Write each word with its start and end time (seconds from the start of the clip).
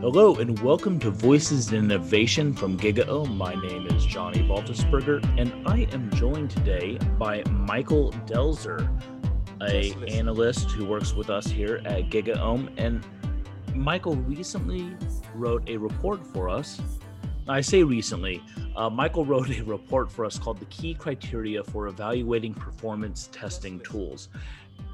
Hello 0.00 0.34
and 0.36 0.58
welcome 0.58 0.98
to 0.98 1.10
Voices 1.10 1.72
in 1.72 1.86
Innovation 1.86 2.52
from 2.52 2.78
GigaOM. 2.78 3.34
My 3.34 3.54
name 3.54 3.86
is 3.86 4.04
Johnny 4.04 4.40
Baltisberger, 4.40 5.24
and 5.40 5.66
I 5.66 5.88
am 5.90 6.10
joined 6.10 6.50
today 6.50 6.98
by 7.18 7.42
Michael 7.44 8.12
Delzer, 8.26 8.86
a 9.62 9.94
analyst 10.06 10.70
who 10.70 10.84
works 10.84 11.14
with 11.14 11.30
us 11.30 11.46
here 11.46 11.80
at 11.86 12.10
GigaOM. 12.10 12.74
And 12.76 13.02
Michael 13.74 14.16
recently 14.16 14.94
wrote 15.34 15.66
a 15.66 15.78
report 15.78 16.26
for 16.26 16.50
us. 16.50 16.78
I 17.48 17.62
say 17.62 17.82
recently, 17.82 18.42
uh, 18.76 18.90
Michael 18.90 19.24
wrote 19.24 19.48
a 19.48 19.62
report 19.62 20.12
for 20.12 20.26
us 20.26 20.38
called 20.38 20.60
The 20.60 20.66
Key 20.66 20.92
Criteria 20.92 21.64
for 21.64 21.86
Evaluating 21.86 22.52
Performance 22.52 23.30
Testing 23.32 23.80
Tools. 23.80 24.28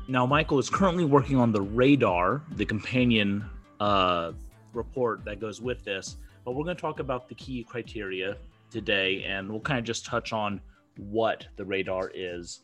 Now, 0.07 0.27
Michael 0.27 0.61
is 0.61 0.71
currently 0.71 1.05
working 1.05 1.39
on 1.39 1.51
the 1.51 1.61
Radar, 1.61 2.43
the 2.53 2.65
companion 2.65 3.45
uh, 3.81 4.31
report 4.75 5.25
that 5.25 5.41
goes 5.41 5.61
with 5.61 5.85
this. 5.85 6.17
But 6.45 6.53
we're 6.53 6.65
going 6.65 6.77
to 6.77 6.81
talk 6.81 6.99
about 6.99 7.29
the 7.29 7.35
key 7.35 7.65
criteria 7.65 8.37
today, 8.71 9.25
and 9.25 9.49
we'll 9.51 9.61
kind 9.61 9.79
of 9.79 9.85
just 9.85 10.05
touch 10.05 10.33
on 10.33 10.61
what 10.97 11.47
the 11.57 11.65
radar 11.65 12.11
is, 12.15 12.61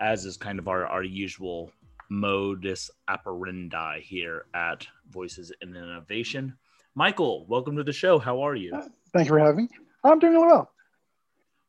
as 0.00 0.24
is 0.24 0.36
kind 0.36 0.58
of 0.58 0.68
our, 0.68 0.86
our 0.86 1.02
usual 1.02 1.70
modus 2.10 2.90
operandi 3.08 4.00
here 4.00 4.46
at 4.54 4.86
Voices 5.10 5.52
in 5.60 5.76
Innovation. 5.76 6.54
Michael, 6.94 7.46
welcome 7.46 7.76
to 7.76 7.84
the 7.84 7.92
show. 7.92 8.18
How 8.18 8.40
are 8.40 8.54
you? 8.54 8.72
Thank 9.12 9.26
you 9.26 9.34
for 9.34 9.38
having 9.38 9.56
me. 9.64 9.68
I'm 10.04 10.18
doing 10.18 10.40
well. 10.40 10.70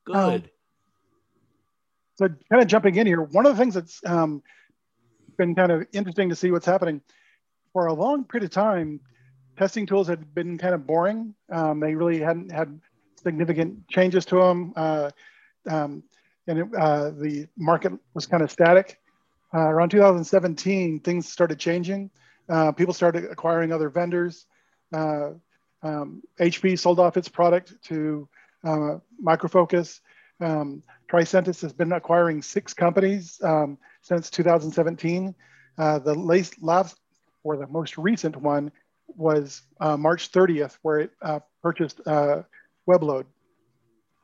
Good. 0.05 0.15
Um, 0.15 0.43
so, 2.15 2.27
kind 2.49 2.61
of 2.61 2.67
jumping 2.67 2.95
in 2.95 3.07
here, 3.07 3.21
one 3.21 3.45
of 3.45 3.55
the 3.55 3.61
things 3.61 3.73
that's 3.73 4.01
um, 4.05 4.43
been 5.37 5.55
kind 5.55 5.71
of 5.71 5.87
interesting 5.93 6.29
to 6.29 6.35
see 6.35 6.51
what's 6.51 6.65
happening 6.65 7.01
for 7.73 7.87
a 7.87 7.93
long 7.93 8.23
period 8.23 8.45
of 8.45 8.51
time 8.51 8.99
testing 9.59 9.85
tools 9.85 10.07
had 10.07 10.33
been 10.33 10.57
kind 10.57 10.73
of 10.73 10.87
boring. 10.87 11.35
Um, 11.51 11.81
they 11.81 11.93
really 11.93 12.19
hadn't 12.19 12.49
had 12.49 12.79
significant 13.21 13.85
changes 13.89 14.25
to 14.27 14.37
them. 14.37 14.71
Uh, 14.73 15.09
um, 15.69 16.01
and 16.47 16.59
it, 16.59 16.67
uh, 16.79 17.09
the 17.09 17.45
market 17.57 17.91
was 18.13 18.25
kind 18.25 18.41
of 18.41 18.49
static. 18.49 19.01
Uh, 19.53 19.67
around 19.67 19.89
2017, 19.89 21.01
things 21.01 21.29
started 21.29 21.59
changing. 21.59 22.09
Uh, 22.47 22.71
people 22.71 22.93
started 22.93 23.25
acquiring 23.25 23.73
other 23.73 23.89
vendors. 23.89 24.45
Uh, 24.93 25.31
um, 25.83 26.23
HP 26.39 26.79
sold 26.79 26.97
off 26.97 27.17
its 27.17 27.27
product 27.27 27.73
to 27.83 28.29
uh, 28.63 28.95
Micro 29.19 29.49
Focus. 29.49 29.99
Um, 30.39 30.81
Tricentis 31.11 31.61
has 31.63 31.73
been 31.73 31.91
acquiring 31.91 32.41
six 32.41 32.73
companies 32.73 33.41
um, 33.43 33.77
since 34.03 34.29
2017. 34.29 35.35
the 35.75 36.49
last, 36.61 36.97
or 37.43 37.57
the 37.57 37.67
most 37.67 37.97
recent 37.97 38.37
one 38.37 38.71
was 39.15 39.63
uh, 39.79 39.97
March 39.97 40.31
30th, 40.31 40.77
where 40.81 40.99
it 40.99 41.11
uh, 41.21 41.39
purchased 41.61 42.01
uh, 42.05 42.43
Webload. 42.87 43.25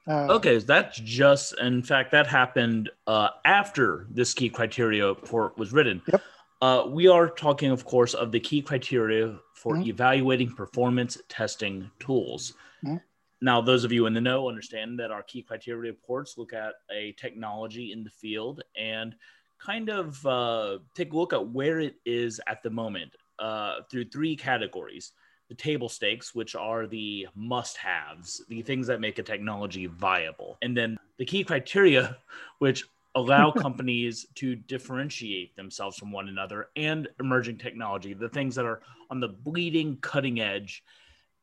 Uh, 0.08 0.28
okay, 0.30 0.58
that's 0.60 1.00
just, 1.00 1.60
in 1.60 1.82
fact, 1.82 2.12
that 2.12 2.28
happened 2.28 2.90
uh, 3.08 3.30
after 3.44 4.06
this 4.12 4.34
key 4.34 4.50
criteria 4.50 5.08
report 5.08 5.58
was 5.58 5.74
written. 5.74 6.02
Yep. 6.12 6.22
Uh, 6.62 6.84
we 6.88 7.08
are 7.08 7.30
talking, 7.30 7.72
of 7.72 7.86
course, 7.86 8.14
of 8.14 8.32
the 8.32 8.40
key 8.40 8.62
criteria 8.62 9.38
for 9.56 9.74
mm-hmm. 9.74 9.90
evaluating 9.90 10.52
performance 10.52 11.18
testing 11.28 11.90
tools. 12.00 12.54
Mm-hmm. 12.86 12.98
Now, 13.42 13.62
those 13.62 13.84
of 13.84 13.92
you 13.92 14.06
in 14.06 14.14
the 14.14 14.22
know 14.22 14.48
understand 14.48 15.00
that 15.00 15.12
our 15.12 15.24
key 15.24 15.42
criteria 15.42 15.92
reports 15.92 16.36
look 16.38 16.54
at 16.54 16.74
a 16.92 17.14
technology 17.14 17.92
in 17.92 18.04
the 18.04 18.10
field 18.10 18.64
and 18.78 19.16
kind 19.60 19.90
of 19.90 20.26
uh, 20.26 20.80
take 20.94 21.14
a 21.14 21.18
look 21.18 21.34
at 21.34 21.50
where 21.50 21.80
it 21.80 21.96
is 22.06 22.40
at 22.48 22.64
the 22.64 22.70
moment 22.70 23.12
uh, 23.40 23.82
through 23.90 24.06
three 24.06 24.36
categories 24.36 25.12
the 25.50 25.56
table 25.56 25.90
stakes, 25.90 26.34
which 26.34 26.56
are 26.56 26.88
the 26.88 27.28
must 27.36 27.78
haves, 27.78 28.44
the 28.50 28.62
things 28.62 28.88
that 28.88 29.00
make 29.00 29.20
a 29.20 29.24
technology 29.24 29.86
viable, 29.86 30.58
and 30.62 30.76
then 30.76 30.98
the 31.18 31.26
key 31.26 31.44
criteria, 31.44 32.18
which 32.60 32.86
allow 33.16 33.52
companies 33.58 34.26
to 34.36 34.56
differentiate 34.56 35.56
themselves 35.56 35.98
from 35.98 36.12
one 36.12 36.30
another 36.30 36.70
and 36.76 37.08
emerging 37.20 37.58
technology, 37.58 38.14
the 38.14 38.30
things 38.30 38.56
that 38.56 38.66
are 38.66 38.82
on 39.10 39.20
the 39.20 39.28
bleeding 39.28 39.98
cutting 40.02 40.40
edge. 40.42 40.84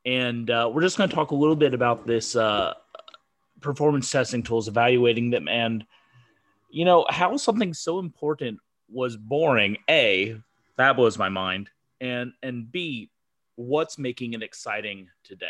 And 0.05 0.51
uh, 0.51 0.69
we're 0.73 0.83
just 0.83 0.99
going 0.99 1.09
to 1.09 1.15
talk 1.15 1.31
a 1.31 1.37
little 1.37 1.57
bit 1.57 1.75
about 1.75 2.07
this 2.07 2.35
uh, 2.35 2.75
performance 3.61 4.11
testing 4.11 4.43
tools, 4.43 4.67
evaluating 4.67 5.31
them, 5.31 5.47
and 5.47 5.85
you 6.71 6.85
know 6.85 7.07
how 7.09 7.37
something 7.37 7.73
so 7.73 8.01
important 8.01 8.59
was 8.91 9.17
boring. 9.17 9.77
A 9.89 10.37
that 10.77 10.97
blows 10.97 11.19
my 11.19 11.29
mind 11.29 11.71
and 12.03 12.33
and 12.43 12.71
b 12.71 13.09
what's 13.57 13.99
making 13.99 14.35
it 14.35 14.43
exciting 14.43 15.09
today? 15.25 15.47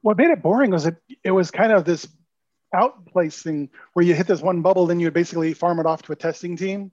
What 0.00 0.16
made 0.16 0.30
it 0.30 0.42
boring 0.42 0.70
was 0.70 0.86
it 0.86 0.96
it 1.22 1.32
was 1.32 1.50
kind 1.50 1.72
of 1.72 1.84
this 1.84 2.08
outplacing 2.74 3.68
where 3.92 4.04
you 4.04 4.14
hit 4.14 4.26
this 4.26 4.40
one 4.40 4.62
bubble 4.62 4.86
then 4.86 4.98
you 4.98 5.06
would 5.06 5.14
basically 5.14 5.52
farm 5.52 5.78
it 5.78 5.84
off 5.84 6.02
to 6.02 6.12
a 6.12 6.16
testing 6.16 6.56
team. 6.56 6.90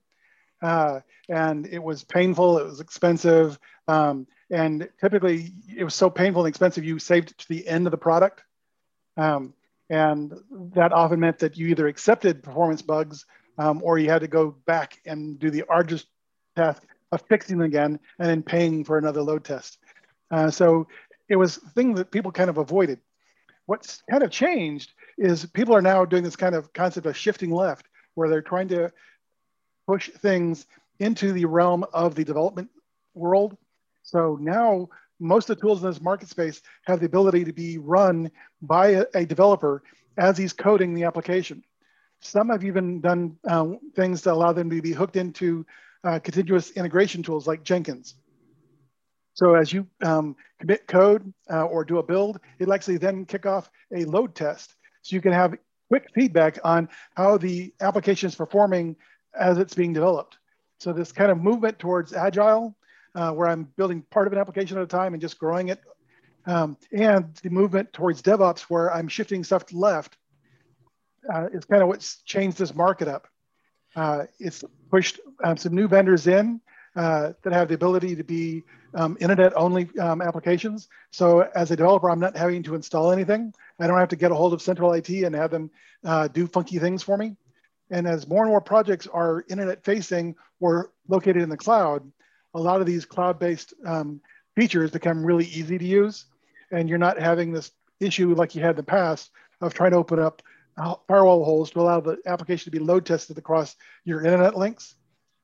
Uh, 0.62 1.00
and 1.30 1.68
it 1.68 1.81
was 1.81 2.03
painful 2.03 2.57
it 2.57 2.66
was 2.66 2.81
expensive 2.81 3.57
um, 3.88 4.28
and 4.51 4.90
typically 5.00 5.53
it 5.74 5.86
was 5.86 5.96
so 5.96 6.09
painful 6.09 6.44
and 6.44 6.50
expensive 6.50 6.84
you 6.84 7.00
saved 7.00 7.31
it 7.31 7.38
to 7.38 7.47
the 7.47 7.66
end 7.66 7.88
of 7.88 7.91
the 7.91 7.97
product. 7.97 8.44
Um, 9.16 9.53
and 9.90 10.34
that 10.75 10.91
often 10.91 11.19
meant 11.19 11.40
that 11.40 11.57
you 11.57 11.68
either 11.68 11.88
accepted 11.88 12.44
performance 12.44 12.81
bugs 12.81 13.25
um, 13.57 13.81
or 13.84 13.97
you 13.97 14.09
had 14.09 14.22
to 14.22 14.28
go 14.28 14.51
back 14.66 15.00
and 15.06 15.40
do 15.40 15.50
the 15.50 15.63
arduous 15.68 16.06
task 16.56 16.84
of 17.11 17.21
fixing 17.27 17.57
them 17.57 17.65
again 17.65 17.99
and 18.19 18.29
then 18.29 18.43
paying 18.43 18.83
for 18.83 18.97
another 18.97 19.21
load 19.21 19.43
test. 19.43 19.77
Uh, 20.31 20.49
so 20.49 20.87
it 21.27 21.35
was 21.35 21.57
a 21.57 21.69
thing 21.71 21.93
that 21.95 22.11
people 22.11 22.31
kind 22.31 22.49
of 22.49 22.57
avoided. 22.57 22.99
What's 23.65 24.03
kind 24.09 24.23
of 24.23 24.31
changed 24.31 24.91
is 25.17 25.45
people 25.45 25.75
are 25.75 25.81
now 25.81 26.05
doing 26.05 26.23
this 26.23 26.35
kind 26.35 26.55
of 26.55 26.73
concept 26.73 27.05
of 27.05 27.15
shifting 27.17 27.51
left, 27.51 27.87
where 28.15 28.29
they're 28.29 28.41
trying 28.41 28.67
to 28.69 28.91
push 29.87 30.09
things 30.09 30.65
into 30.99 31.31
the 31.31 31.45
realm 31.45 31.85
of 31.93 32.15
the 32.15 32.23
development 32.23 32.69
world. 33.13 33.57
So 34.03 34.37
now 34.39 34.89
most 35.19 35.49
of 35.49 35.57
the 35.57 35.61
tools 35.61 35.83
in 35.83 35.89
this 35.89 36.01
market 36.01 36.29
space 36.29 36.61
have 36.83 36.99
the 36.99 37.05
ability 37.05 37.45
to 37.45 37.53
be 37.53 37.77
run 37.77 38.31
by 38.61 38.87
a, 38.87 39.05
a 39.13 39.25
developer 39.25 39.83
as 40.17 40.37
he's 40.37 40.53
coding 40.53 40.93
the 40.93 41.03
application. 41.03 41.63
Some 42.21 42.49
have 42.49 42.63
even 42.65 43.01
done 43.01 43.37
uh, 43.47 43.67
things 43.95 44.21
to 44.23 44.33
allow 44.33 44.51
them 44.51 44.69
to 44.69 44.81
be 44.81 44.91
hooked 44.91 45.15
into 45.15 45.65
uh, 46.03 46.19
continuous 46.19 46.71
integration 46.71 47.23
tools 47.23 47.47
like 47.47 47.63
Jenkins. 47.63 48.15
So 49.33 49.55
as 49.55 49.71
you 49.71 49.87
um, 50.03 50.35
commit 50.59 50.87
code 50.87 51.33
uh, 51.49 51.63
or 51.63 51.85
do 51.85 51.99
a 51.99 52.03
build, 52.03 52.39
it'll 52.59 52.73
actually 52.73 52.97
then 52.97 53.25
kick 53.25 53.45
off 53.45 53.69
a 53.95 54.05
load 54.05 54.35
test. 54.35 54.75
So 55.01 55.15
you 55.15 55.21
can 55.21 55.31
have 55.31 55.55
quick 55.88 56.07
feedback 56.13 56.59
on 56.63 56.89
how 57.15 57.38
the 57.38 57.73
application 57.81 58.27
is 58.27 58.35
performing 58.35 58.95
as 59.33 59.57
it's 59.57 59.73
being 59.73 59.93
developed. 59.93 60.38
So 60.79 60.93
this 60.93 61.11
kind 61.11 61.31
of 61.31 61.38
movement 61.38 61.79
towards 61.79 62.13
agile, 62.13 62.75
uh, 63.15 63.31
where 63.31 63.47
I'm 63.47 63.63
building 63.75 64.01
part 64.09 64.27
of 64.27 64.33
an 64.33 64.39
application 64.39 64.77
at 64.77 64.83
a 64.83 64.88
time 64.88 65.13
and 65.13 65.21
just 65.21 65.39
growing 65.39 65.69
it, 65.69 65.79
um, 66.45 66.77
and 66.91 67.33
the 67.43 67.49
movement 67.49 67.91
towards 67.93 68.21
DevOps, 68.21 68.61
where 68.61 68.93
I'm 68.93 69.07
shifting 69.07 69.43
stuff 69.43 69.65
to 69.67 69.77
left, 69.77 70.17
uh, 71.31 71.47
is 71.53 71.65
kind 71.65 71.81
of 71.81 71.88
what's 71.88 72.21
changed 72.23 72.57
this 72.57 72.73
market 72.73 73.07
up. 73.07 73.27
Uh, 73.95 74.25
it's 74.39 74.63
pushed 74.89 75.19
um, 75.44 75.57
some 75.57 75.73
new 75.73 75.88
vendors 75.88 76.27
in 76.27 76.61
uh, 76.95 77.33
that 77.44 77.53
have 77.53 77.67
the 77.67 77.75
ability 77.75 78.16
to 78.16 78.23
be 78.23 78.63
um, 78.95 79.17
internet 79.19 79.53
only 79.55 79.89
um, 80.00 80.22
applications. 80.22 80.89
So 81.11 81.41
as 81.55 81.72
a 81.72 81.75
developer, 81.75 82.09
I'm 82.09 82.19
not 82.19 82.35
having 82.35 82.63
to 82.63 82.75
install 82.75 83.11
anything. 83.11 83.53
I 83.79 83.88
don't 83.88 83.97
have 83.97 84.09
to 84.09 84.16
get 84.16 84.31
a 84.31 84.35
hold 84.35 84.53
of 84.53 84.61
central 84.61 84.94
IT 84.94 85.09
and 85.09 85.35
have 85.35 85.51
them 85.51 85.69
uh, 86.03 86.27
do 86.27 86.47
funky 86.47 86.80
things 86.80 87.03
for 87.03 87.18
me. 87.18 87.36
And 87.91 88.07
as 88.07 88.27
more 88.27 88.44
and 88.44 88.51
more 88.51 88.62
projects 88.62 89.07
are 89.07 89.45
internet 89.50 89.83
facing 89.83 90.36
or 90.59 90.91
located 91.07 91.41
in 91.41 91.50
the 91.50 91.57
cloud, 91.57 92.09
a 92.53 92.59
lot 92.59 92.81
of 92.81 92.88
these 92.88 93.06
cloud-based 93.06 93.74
um, 93.86 94.21
features 94.56 94.91
become 94.91 95.25
really 95.25 95.45
easy 95.45 95.77
to 95.77 95.86
use. 95.86 96.25
And 96.71 96.89
you're 96.89 96.97
not 96.97 97.19
having 97.19 97.51
this 97.51 97.71
issue 98.00 98.33
like 98.36 98.56
you 98.56 98.62
had 98.62 98.71
in 98.71 98.75
the 98.77 98.83
past 98.83 99.31
of 99.62 99.74
trying 99.74 99.91
to 99.91 99.97
open 99.97 100.19
up 100.19 100.41
firewall 101.07 101.43
holes 101.43 101.71
to 101.71 101.79
allow 101.79 101.99
the 101.99 102.17
application 102.25 102.71
to 102.71 102.77
be 102.77 102.83
load 102.83 103.05
tested 103.05 103.37
across 103.37 103.75
your 104.05 104.23
internet 104.23 104.57
links. 104.57 104.95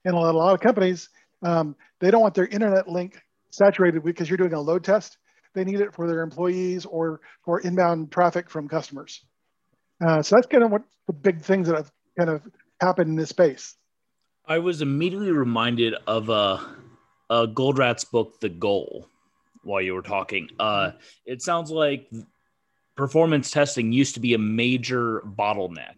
And 0.04 0.14
a 0.14 0.20
lot, 0.20 0.54
of 0.54 0.60
companies, 0.60 1.10
um, 1.42 1.76
they 2.00 2.12
don't 2.12 2.22
want 2.22 2.36
their 2.36 2.48
internet 2.48 2.88
link 2.88 3.22
saturated 3.50 4.04
because 4.04 4.30
you're 4.30 4.38
doing 4.38 4.54
a 4.54 4.62
load 4.62 4.84
test. 4.84 5.18
They 5.54 5.64
need 5.64 5.80
it 5.80 5.94
for 5.94 6.08
their 6.08 6.22
employees 6.22 6.86
or 6.86 7.22
for 7.44 7.60
inbound 7.62 8.12
traffic 8.12 8.50
from 8.50 8.68
customers. 8.68 9.24
Uh, 10.06 10.22
so 10.22 10.36
that's 10.36 10.48
kind 10.48 10.64
of 10.64 10.72
what 10.72 10.84
the 11.08 11.14
big 11.14 11.42
things 11.42 11.68
that 11.68 11.78
have 11.78 11.92
kind 12.18 12.30
of 12.30 12.48
happened 12.82 13.10
in 13.10 13.16
this 13.16 13.30
space. 13.30 13.76
I 14.46 14.60
was 14.60 14.82
immediately 14.82 15.32
reminded 15.32 15.96
of 16.06 16.30
a, 16.30 16.60
a 17.30 17.48
Goldratt's 17.48 18.06
book, 18.06 18.40
The 18.42 18.50
Goal, 18.50 19.08
while 19.64 19.82
you 19.82 19.94
were 19.94 20.04
talking. 20.04 20.50
Uh, 20.60 20.92
it 21.26 21.42
sounds 21.42 21.72
like 21.72 22.08
performance 22.96 23.52
testing 23.52 23.92
used 23.92 24.14
to 24.16 24.20
be 24.20 24.34
a 24.34 24.38
major 24.38 25.22
bottleneck 25.22 25.96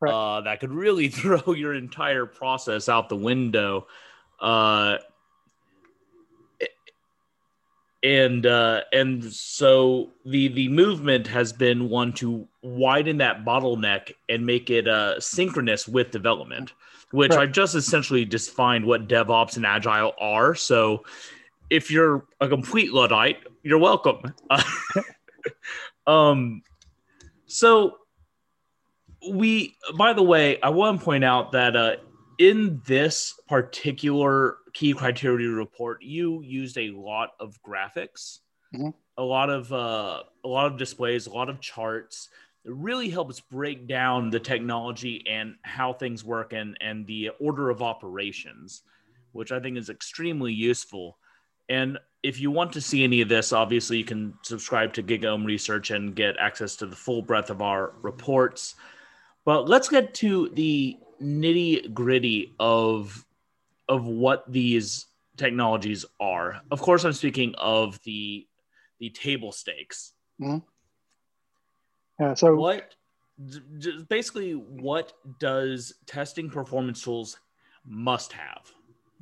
right. 0.00 0.12
uh, 0.12 0.40
that 0.42 0.60
could 0.60 0.72
really 0.72 1.08
throw 1.08 1.52
your 1.52 1.74
entire 1.74 2.26
process 2.26 2.88
out 2.88 3.08
the 3.08 3.16
window. 3.16 3.86
Uh, 4.40 4.98
and 8.04 8.46
uh, 8.46 8.82
and 8.92 9.24
so 9.24 10.10
the 10.24 10.48
the 10.48 10.68
movement 10.68 11.26
has 11.26 11.52
been 11.52 11.88
one 11.88 12.12
to 12.12 12.46
widen 12.62 13.16
that 13.18 13.44
bottleneck 13.44 14.12
and 14.28 14.46
make 14.46 14.70
it 14.70 14.86
uh, 14.86 15.18
synchronous 15.18 15.88
with 15.88 16.12
development, 16.12 16.74
which 17.10 17.30
right. 17.30 17.40
I 17.40 17.46
just 17.46 17.74
essentially 17.74 18.24
defined 18.24 18.84
what 18.84 19.08
DevOps 19.08 19.56
and 19.56 19.66
Agile 19.66 20.14
are. 20.20 20.54
So 20.54 21.04
if 21.70 21.90
you're 21.90 22.24
a 22.40 22.48
complete 22.48 22.92
luddite, 22.92 23.38
you're 23.64 23.78
welcome. 23.78 24.22
um, 26.08 26.62
so 27.46 27.98
we, 29.30 29.76
by 29.96 30.12
the 30.12 30.22
way, 30.22 30.60
I 30.60 30.70
want 30.70 30.98
to 30.98 31.04
point 31.04 31.22
out 31.22 31.52
that 31.52 31.76
uh, 31.76 31.96
in 32.38 32.80
this 32.86 33.38
particular 33.46 34.56
key 34.72 34.94
criteria 34.94 35.50
report, 35.50 36.02
you 36.02 36.40
used 36.42 36.78
a 36.78 36.90
lot 36.90 37.30
of 37.40 37.58
graphics, 37.62 38.38
mm-hmm. 38.74 38.90
a 39.16 39.22
lot 39.22 39.50
of 39.50 39.72
uh, 39.72 40.22
a 40.44 40.48
lot 40.48 40.66
of 40.66 40.78
displays, 40.78 41.26
a 41.26 41.30
lot 41.30 41.50
of 41.50 41.60
charts. 41.60 42.30
It 42.64 42.72
really 42.72 43.10
helps 43.10 43.40
break 43.40 43.86
down 43.86 44.30
the 44.30 44.40
technology 44.40 45.24
and 45.28 45.56
how 45.62 45.92
things 45.92 46.24
work 46.24 46.52
and 46.52 46.76
and 46.80 47.06
the 47.06 47.30
order 47.40 47.70
of 47.70 47.82
operations, 47.82 48.82
which 49.32 49.52
I 49.52 49.60
think 49.60 49.76
is 49.76 49.90
extremely 49.90 50.52
useful. 50.52 51.18
And 51.68 51.98
if 52.22 52.40
you 52.40 52.50
want 52.50 52.72
to 52.72 52.80
see 52.80 53.04
any 53.04 53.20
of 53.20 53.28
this, 53.28 53.52
obviously 53.52 53.98
you 53.98 54.04
can 54.04 54.34
subscribe 54.42 54.92
to 54.94 55.02
GigaOM 55.02 55.44
Research 55.44 55.90
and 55.90 56.14
get 56.14 56.36
access 56.38 56.76
to 56.76 56.86
the 56.86 56.96
full 56.96 57.22
breadth 57.22 57.50
of 57.50 57.62
our 57.62 57.94
reports. 58.02 58.74
But 59.44 59.68
let's 59.68 59.88
get 59.88 60.14
to 60.14 60.50
the 60.50 60.98
nitty 61.22 61.92
gritty 61.94 62.54
of 62.58 63.24
of 63.88 64.04
what 64.04 64.44
these 64.52 65.06
technologies 65.36 66.04
are. 66.20 66.60
Of 66.70 66.80
course, 66.80 67.04
I'm 67.04 67.12
speaking 67.12 67.54
of 67.56 68.02
the 68.02 68.46
the 68.98 69.10
table 69.10 69.52
stakes. 69.52 70.12
Mm-hmm. 70.40 70.58
Yeah. 72.20 72.34
So 72.34 72.54
what 72.56 72.94
basically 74.08 74.52
what 74.52 75.12
does 75.38 75.94
testing 76.06 76.50
performance 76.50 77.02
tools 77.02 77.38
must 77.86 78.32
have? 78.32 78.72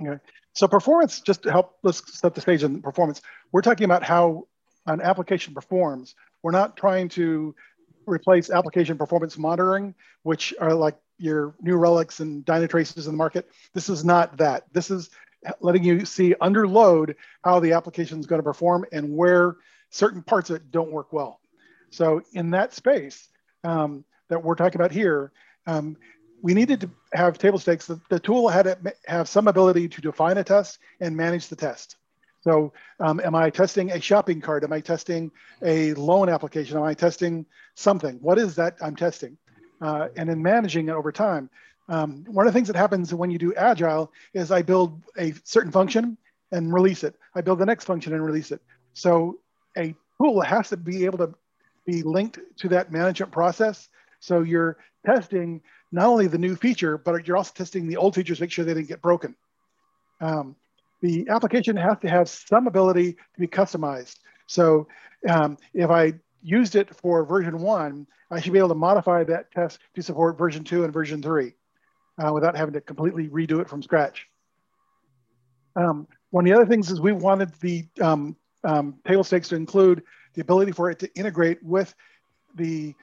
Okay. 0.00 0.18
So 0.56 0.66
performance, 0.66 1.20
just 1.20 1.42
to 1.42 1.52
help, 1.52 1.76
let's 1.82 2.18
set 2.18 2.34
the 2.34 2.40
stage 2.40 2.64
in 2.64 2.80
performance. 2.80 3.20
We're 3.52 3.60
talking 3.60 3.84
about 3.84 4.02
how 4.02 4.46
an 4.86 5.02
application 5.02 5.52
performs. 5.52 6.14
We're 6.42 6.52
not 6.52 6.78
trying 6.78 7.10
to 7.10 7.54
replace 8.06 8.48
application 8.48 8.96
performance 8.96 9.36
monitoring, 9.36 9.94
which 10.22 10.54
are 10.58 10.72
like 10.72 10.96
your 11.18 11.54
New 11.60 11.76
Relics 11.76 12.20
and 12.20 12.42
Dynatraces 12.44 13.04
in 13.04 13.12
the 13.12 13.18
market. 13.18 13.50
This 13.74 13.90
is 13.90 14.02
not 14.02 14.38
that. 14.38 14.64
This 14.72 14.90
is 14.90 15.10
letting 15.60 15.84
you 15.84 16.06
see 16.06 16.34
under 16.40 16.66
load 16.66 17.16
how 17.44 17.60
the 17.60 17.74
application 17.74 18.18
is 18.18 18.24
going 18.24 18.38
to 18.38 18.44
perform 18.44 18.86
and 18.92 19.14
where 19.14 19.56
certain 19.90 20.22
parts 20.22 20.48
of 20.48 20.56
it 20.56 20.70
don't 20.70 20.90
work 20.90 21.12
well. 21.12 21.38
So 21.90 22.22
in 22.32 22.50
that 22.52 22.72
space 22.72 23.28
um, 23.62 24.06
that 24.28 24.42
we're 24.42 24.54
talking 24.54 24.80
about 24.80 24.90
here, 24.90 25.32
um, 25.66 25.98
we 26.42 26.54
needed 26.54 26.80
to 26.82 26.90
have 27.12 27.38
table 27.38 27.58
stakes. 27.58 27.86
The, 27.86 28.00
the 28.10 28.20
tool 28.20 28.48
had 28.48 28.64
to 28.64 28.94
have 29.06 29.28
some 29.28 29.48
ability 29.48 29.88
to 29.88 30.00
define 30.00 30.38
a 30.38 30.44
test 30.44 30.78
and 31.00 31.16
manage 31.16 31.48
the 31.48 31.56
test. 31.56 31.96
So 32.42 32.72
um, 33.00 33.20
am 33.20 33.34
I 33.34 33.50
testing 33.50 33.90
a 33.90 34.00
shopping 34.00 34.40
cart? 34.40 34.62
Am 34.62 34.72
I 34.72 34.80
testing 34.80 35.32
a 35.62 35.94
loan 35.94 36.28
application? 36.28 36.76
Am 36.76 36.84
I 36.84 36.94
testing 36.94 37.44
something? 37.74 38.18
What 38.20 38.38
is 38.38 38.54
that 38.56 38.76
I'm 38.80 38.94
testing? 38.94 39.36
uh, 39.80 40.08
and 40.16 40.30
in 40.30 40.42
managing 40.42 40.88
it 40.88 40.92
over 40.92 41.12
time. 41.12 41.50
Um, 41.88 42.24
one 42.26 42.46
of 42.46 42.52
the 42.52 42.56
things 42.56 42.68
that 42.68 42.76
happens 42.76 43.14
when 43.14 43.30
you 43.30 43.38
do 43.38 43.54
agile 43.54 44.12
is 44.34 44.50
I 44.50 44.62
build 44.62 45.02
a 45.18 45.32
certain 45.44 45.70
function 45.70 46.16
and 46.52 46.72
release 46.72 47.04
it. 47.04 47.14
I 47.34 47.40
build 47.40 47.58
the 47.58 47.66
next 47.66 47.84
function 47.84 48.12
and 48.12 48.24
release 48.24 48.50
it. 48.50 48.60
So 48.94 49.38
a 49.76 49.94
tool 50.20 50.40
has 50.40 50.70
to 50.70 50.76
be 50.76 51.04
able 51.04 51.18
to 51.18 51.34
be 51.84 52.02
linked 52.02 52.40
to 52.58 52.68
that 52.70 52.90
management 52.90 53.30
process. 53.30 53.88
So 54.20 54.40
you're 54.40 54.78
testing 55.04 55.62
not 55.92 56.06
only 56.06 56.26
the 56.26 56.38
new 56.38 56.56
feature, 56.56 56.98
but 56.98 57.26
you're 57.26 57.36
also 57.36 57.52
testing 57.54 57.86
the 57.86 57.96
old 57.96 58.14
features, 58.14 58.38
to 58.38 58.44
make 58.44 58.50
sure 58.50 58.64
they 58.64 58.74
didn't 58.74 58.88
get 58.88 59.02
broken. 59.02 59.34
Um, 60.20 60.56
the 61.00 61.28
application 61.28 61.76
has 61.76 61.98
to 62.00 62.08
have 62.08 62.28
some 62.28 62.66
ability 62.66 63.12
to 63.12 63.40
be 63.40 63.46
customized. 63.46 64.16
So 64.46 64.88
um, 65.28 65.58
if 65.74 65.90
I 65.90 66.14
used 66.42 66.74
it 66.76 66.94
for 66.94 67.24
version 67.24 67.58
one, 67.58 68.06
I 68.30 68.40
should 68.40 68.52
be 68.52 68.58
able 68.58 68.70
to 68.70 68.74
modify 68.74 69.24
that 69.24 69.52
test 69.52 69.78
to 69.94 70.02
support 70.02 70.38
version 70.38 70.64
two 70.64 70.84
and 70.84 70.92
version 70.92 71.22
three 71.22 71.54
uh, 72.18 72.32
without 72.32 72.56
having 72.56 72.74
to 72.74 72.80
completely 72.80 73.28
redo 73.28 73.60
it 73.60 73.68
from 73.68 73.82
scratch. 73.82 74.26
Um, 75.76 76.08
one 76.30 76.46
of 76.46 76.50
the 76.50 76.56
other 76.56 76.66
things 76.66 76.90
is 76.90 77.00
we 77.00 77.12
wanted 77.12 77.52
the 77.60 77.86
um, 78.00 78.36
um, 78.64 78.96
table 79.06 79.24
stakes 79.24 79.48
to 79.48 79.56
include 79.56 80.02
the 80.34 80.40
ability 80.40 80.72
for 80.72 80.90
it 80.90 80.98
to 81.00 81.14
integrate 81.14 81.62
with 81.62 81.94
the 82.56 82.94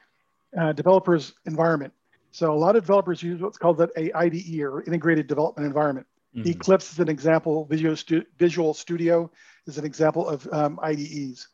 uh, 0.60 0.72
developer's 0.74 1.34
environment. 1.46 1.94
So 2.34 2.52
a 2.52 2.58
lot 2.58 2.76
of 2.76 2.84
developers 2.84 3.22
use 3.22 3.40
what's 3.40 3.60
called 3.60 3.80
a 3.80 4.18
IDE 4.18 4.60
or 4.62 4.82
integrated 4.84 5.28
development 5.28 5.68
environment. 5.68 6.08
Mm-hmm. 6.36 6.50
Eclipse 6.50 6.92
is 6.92 7.00
an 7.00 7.08
example. 7.08 7.66
Visual, 7.66 7.96
Stu- 7.96 8.26
Visual 8.40 8.74
Studio 8.74 9.30
is 9.68 9.78
an 9.78 9.86
example 9.86 10.28
of 10.28 10.48
um, 10.52 10.80
IDEs. 10.82 11.48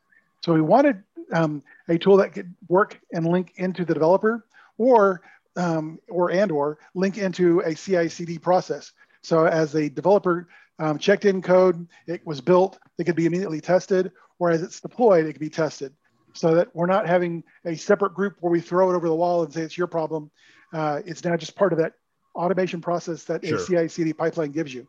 So 0.44 0.54
we 0.54 0.62
wanted 0.62 1.04
um, 1.34 1.62
a 1.90 1.98
tool 1.98 2.16
that 2.18 2.32
could 2.32 2.56
work 2.70 2.98
and 3.12 3.28
link 3.28 3.54
into 3.58 3.84
the 3.84 3.94
developer 3.94 4.46
or 4.78 5.22
um, 5.58 6.00
or 6.08 6.32
and 6.32 6.50
or 6.50 6.80
link 6.96 7.18
into 7.18 7.60
a 7.60 7.76
CI/CD 7.76 8.40
process. 8.40 8.94
So 9.22 9.46
as 9.46 9.76
a 9.76 9.90
developer 9.90 10.48
um, 10.80 10.98
checked 10.98 11.26
in 11.26 11.42
code, 11.42 11.90
it 12.08 12.26
was 12.26 12.40
built, 12.40 12.80
it 12.98 13.04
could 13.04 13.18
be 13.18 13.26
immediately 13.26 13.60
tested, 13.60 14.14
or 14.40 14.50
as 14.50 14.62
it's 14.62 14.80
deployed, 14.80 15.26
it 15.26 15.34
could 15.34 15.42
be 15.42 15.50
tested. 15.50 15.94
So 16.34 16.56
that 16.56 16.74
we're 16.74 16.86
not 16.86 17.06
having 17.06 17.44
a 17.66 17.76
separate 17.76 18.14
group 18.14 18.38
where 18.40 18.52
we 18.52 18.62
throw 18.62 18.92
it 18.92 18.96
over 18.96 19.10
the 19.10 19.16
wall 19.16 19.44
and 19.44 19.54
say 19.54 19.62
it's 19.62 19.78
your 19.78 19.88
problem. 19.88 20.32
Uh, 20.74 21.02
it's 21.06 21.24
now 21.24 21.36
just 21.36 21.56
part 21.56 21.74
of 21.74 21.80
that 21.80 21.94
automation 22.36 22.82
process 22.82 23.24
that 23.26 23.46
sure. 23.46 23.58
a 23.58 23.66
CI/CD 23.66 24.14
pipeline 24.14 24.52
gives 24.52 24.74
you. 24.74 24.88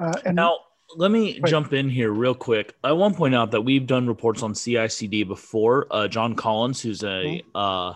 Uh, 0.00 0.12
and 0.24 0.36
now 0.36 0.58
let 0.96 1.10
me 1.10 1.40
right. 1.40 1.50
jump 1.50 1.72
in 1.72 1.88
here 1.88 2.12
real 2.12 2.34
quick. 2.34 2.74
I 2.84 2.92
want 2.92 3.14
to 3.14 3.18
point 3.18 3.34
out 3.34 3.50
that 3.52 3.62
we've 3.62 3.86
done 3.86 4.06
reports 4.06 4.42
on 4.42 4.54
CI/CD 4.54 5.24
before. 5.24 5.86
Uh, 5.90 6.08
Jon 6.08 6.34
Collins, 6.34 6.80
who's 6.80 7.02
a 7.02 7.06
mm-hmm. 7.06 7.56
uh, 7.56 7.94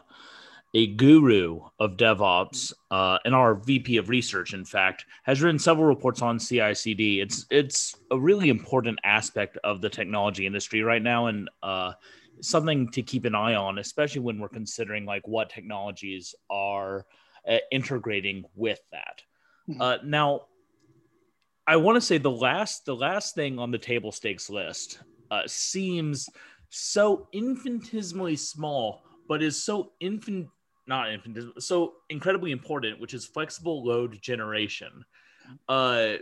a 0.72 0.86
guru 0.86 1.60
of 1.80 1.96
DevOps 1.96 2.72
uh, 2.90 3.18
and 3.24 3.34
our 3.34 3.54
VP 3.54 3.96
of 3.96 4.08
research, 4.08 4.54
in 4.54 4.64
fact, 4.64 5.04
has 5.24 5.42
written 5.42 5.58
several 5.58 5.86
reports 5.86 6.22
on 6.22 6.38
CI/CD. 6.38 7.20
It's 7.20 7.46
it's 7.50 7.96
a 8.10 8.18
really 8.18 8.48
important 8.48 8.98
aspect 9.04 9.58
of 9.64 9.80
the 9.80 9.88
technology 9.88 10.46
industry 10.46 10.82
right 10.82 11.02
now, 11.02 11.26
and 11.26 11.50
uh, 11.62 11.92
something 12.42 12.90
to 12.90 13.02
keep 13.02 13.24
an 13.24 13.34
eye 13.34 13.54
on, 13.54 13.78
especially 13.78 14.20
when 14.20 14.38
we're 14.38 14.48
considering 14.48 15.04
like 15.04 15.26
what 15.26 15.50
technologies 15.50 16.34
are 16.50 17.06
uh, 17.48 17.58
integrating 17.70 18.44
with 18.54 18.80
that. 18.92 19.22
Mm-hmm. 19.68 19.80
Uh, 19.80 19.96
now, 20.04 20.42
I 21.66 21.76
want 21.76 21.96
to 21.96 22.00
say 22.00 22.18
the 22.18 22.30
last 22.30 22.84
the 22.84 22.96
last 22.96 23.34
thing 23.34 23.58
on 23.58 23.70
the 23.70 23.78
table 23.78 24.12
stakes 24.12 24.50
list 24.50 25.00
uh, 25.30 25.42
seems 25.46 26.28
so 26.70 27.28
infinitesimally 27.32 28.36
small, 28.36 29.02
but 29.28 29.42
is 29.42 29.62
so 29.62 29.92
infant 30.00 30.48
not 30.86 31.12
infinitesimal, 31.12 31.60
so 31.60 31.94
incredibly 32.08 32.50
important, 32.50 33.00
which 33.00 33.14
is 33.14 33.24
flexible 33.24 33.84
load 33.84 34.20
generation. 34.20 35.04
Uh, 35.68 36.14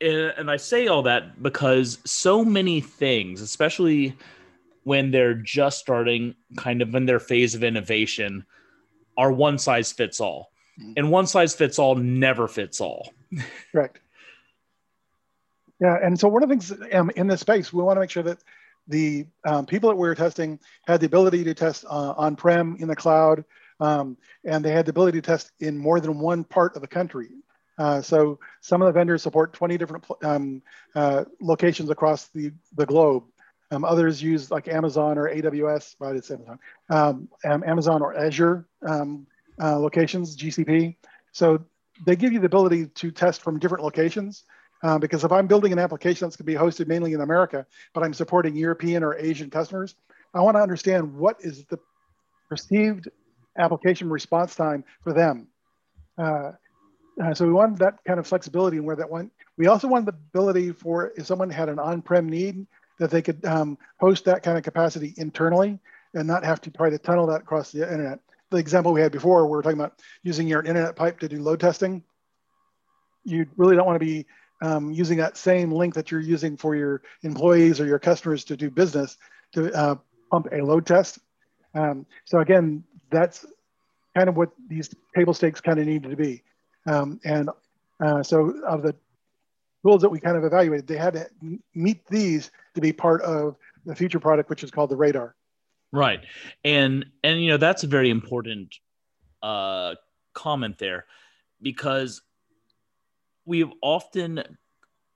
and, 0.00 0.34
and 0.36 0.50
I 0.50 0.56
say 0.56 0.88
all 0.88 1.02
that 1.04 1.42
because 1.42 1.98
so 2.04 2.44
many 2.44 2.80
things, 2.80 3.40
especially 3.40 4.16
when 4.86 5.10
they're 5.10 5.34
just 5.34 5.80
starting, 5.80 6.32
kind 6.56 6.80
of 6.80 6.94
in 6.94 7.06
their 7.06 7.18
phase 7.18 7.56
of 7.56 7.64
innovation, 7.64 8.46
are 9.18 9.32
one 9.32 9.58
size 9.58 9.90
fits 9.90 10.20
all, 10.20 10.52
mm-hmm. 10.80 10.92
and 10.96 11.10
one 11.10 11.26
size 11.26 11.56
fits 11.56 11.80
all 11.80 11.96
never 11.96 12.46
fits 12.46 12.80
all. 12.80 13.12
Correct. 13.72 13.98
Yeah, 15.80 15.96
and 16.00 16.18
so 16.18 16.28
one 16.28 16.44
of 16.44 16.48
the 16.48 16.52
things 16.54 16.72
um, 16.92 17.10
in 17.16 17.26
this 17.26 17.40
space, 17.40 17.72
we 17.72 17.82
want 17.82 17.96
to 17.96 18.00
make 18.00 18.10
sure 18.10 18.22
that 18.22 18.38
the 18.86 19.26
um, 19.44 19.66
people 19.66 19.90
that 19.90 19.96
we 19.96 20.06
were 20.06 20.14
testing 20.14 20.60
had 20.86 21.00
the 21.00 21.06
ability 21.06 21.42
to 21.42 21.52
test 21.52 21.84
uh, 21.86 22.14
on-prem 22.16 22.76
in 22.78 22.86
the 22.86 22.94
cloud, 22.94 23.44
um, 23.80 24.16
and 24.44 24.64
they 24.64 24.70
had 24.70 24.86
the 24.86 24.90
ability 24.90 25.20
to 25.20 25.26
test 25.26 25.50
in 25.58 25.76
more 25.76 25.98
than 25.98 26.20
one 26.20 26.44
part 26.44 26.76
of 26.76 26.80
the 26.80 26.86
country. 26.86 27.30
Uh, 27.76 28.00
so 28.00 28.38
some 28.60 28.82
of 28.82 28.86
the 28.86 28.92
vendors 28.92 29.24
support 29.24 29.52
20 29.52 29.76
different 29.78 30.04
um, 30.22 30.62
uh, 30.94 31.24
locations 31.40 31.90
across 31.90 32.28
the, 32.28 32.52
the 32.76 32.86
globe. 32.86 33.24
Um, 33.70 33.84
others 33.84 34.22
use 34.22 34.50
like 34.50 34.68
Amazon 34.68 35.18
or 35.18 35.28
AWS, 35.28 35.96
right? 35.98 36.14
It's 36.14 36.30
Amazon, 36.30 36.58
um, 36.88 37.28
Amazon 37.44 38.00
or 38.00 38.16
Azure 38.16 38.66
uh, 38.88 39.78
locations, 39.78 40.36
GCP. 40.36 40.96
So 41.32 41.64
they 42.04 42.16
give 42.16 42.32
you 42.32 42.40
the 42.40 42.46
ability 42.46 42.86
to 42.86 43.10
test 43.10 43.42
from 43.42 43.58
different 43.58 43.82
locations. 43.82 44.44
Uh, 44.82 44.98
because 44.98 45.24
if 45.24 45.32
I'm 45.32 45.46
building 45.46 45.72
an 45.72 45.78
application 45.78 46.26
that's 46.26 46.36
going 46.36 46.46
to 46.46 46.52
be 46.52 46.54
hosted 46.54 46.86
mainly 46.86 47.14
in 47.14 47.22
America, 47.22 47.66
but 47.94 48.04
I'm 48.04 48.12
supporting 48.12 48.54
European 48.54 49.02
or 49.02 49.16
Asian 49.16 49.48
customers, 49.48 49.94
I 50.34 50.40
want 50.42 50.56
to 50.56 50.60
understand 50.60 51.14
what 51.14 51.36
is 51.40 51.64
the 51.64 51.78
perceived 52.48 53.08
application 53.58 54.10
response 54.10 54.54
time 54.54 54.84
for 55.02 55.14
them. 55.14 55.48
Uh, 56.18 56.52
uh, 57.22 57.32
so 57.32 57.46
we 57.46 57.52
wanted 57.52 57.78
that 57.78 58.04
kind 58.06 58.18
of 58.18 58.26
flexibility 58.26 58.76
and 58.76 58.84
where 58.84 58.96
that 58.96 59.10
went. 59.10 59.32
We 59.56 59.66
also 59.66 59.88
wanted 59.88 60.06
the 60.06 60.18
ability 60.34 60.72
for 60.72 61.12
if 61.16 61.26
someone 61.26 61.48
had 61.48 61.70
an 61.70 61.78
on-prem 61.78 62.28
need, 62.28 62.66
that 62.98 63.10
they 63.10 63.22
could 63.22 63.44
um, 63.44 63.78
host 63.98 64.24
that 64.24 64.42
kind 64.42 64.56
of 64.56 64.64
capacity 64.64 65.14
internally 65.16 65.78
and 66.14 66.26
not 66.26 66.44
have 66.44 66.60
to 66.62 66.70
try 66.70 66.90
to 66.90 66.98
tunnel 66.98 67.26
that 67.26 67.42
across 67.42 67.72
the 67.72 67.82
internet. 67.82 68.20
The 68.50 68.58
example 68.58 68.92
we 68.92 69.00
had 69.00 69.12
before, 69.12 69.44
we 69.46 69.50
were 69.50 69.62
talking 69.62 69.78
about 69.78 70.00
using 70.22 70.46
your 70.46 70.62
internet 70.62 70.96
pipe 70.96 71.18
to 71.20 71.28
do 71.28 71.42
load 71.42 71.60
testing. 71.60 72.02
You 73.24 73.46
really 73.56 73.76
don't 73.76 73.86
want 73.86 74.00
to 74.00 74.06
be 74.06 74.26
um, 74.62 74.92
using 74.92 75.18
that 75.18 75.36
same 75.36 75.72
link 75.72 75.94
that 75.94 76.10
you're 76.10 76.20
using 76.20 76.56
for 76.56 76.74
your 76.74 77.02
employees 77.22 77.80
or 77.80 77.86
your 77.86 77.98
customers 77.98 78.44
to 78.44 78.56
do 78.56 78.70
business 78.70 79.16
to 79.52 79.72
uh, 79.74 79.96
pump 80.30 80.48
a 80.52 80.62
load 80.62 80.86
test. 80.86 81.18
Um, 81.74 82.06
so 82.24 82.38
again, 82.38 82.84
that's 83.10 83.44
kind 84.16 84.28
of 84.28 84.36
what 84.36 84.50
these 84.68 84.94
table 85.14 85.34
stakes 85.34 85.60
kind 85.60 85.78
of 85.78 85.86
needed 85.86 86.10
to 86.10 86.16
be. 86.16 86.42
Um, 86.86 87.20
and 87.24 87.50
uh, 88.04 88.22
so 88.22 88.60
of 88.66 88.82
the 88.82 88.94
tools 89.86 90.02
that 90.02 90.08
we 90.08 90.18
kind 90.18 90.36
of 90.36 90.44
evaluated, 90.44 90.86
they 90.86 90.96
had 90.96 91.14
to 91.14 91.28
meet 91.74 92.04
these 92.08 92.50
to 92.74 92.80
be 92.80 92.92
part 92.92 93.22
of 93.22 93.56
the 93.84 93.94
future 93.94 94.18
product, 94.18 94.50
which 94.50 94.64
is 94.64 94.70
called 94.70 94.90
the 94.90 94.96
radar. 94.96 95.36
Right. 95.92 96.20
And, 96.64 97.06
and, 97.22 97.40
you 97.40 97.48
know, 97.50 97.56
that's 97.56 97.84
a 97.84 97.86
very 97.86 98.10
important 98.10 98.74
uh, 99.42 99.94
comment 100.34 100.78
there 100.78 101.06
because 101.62 102.20
we've 103.44 103.70
often 103.80 104.42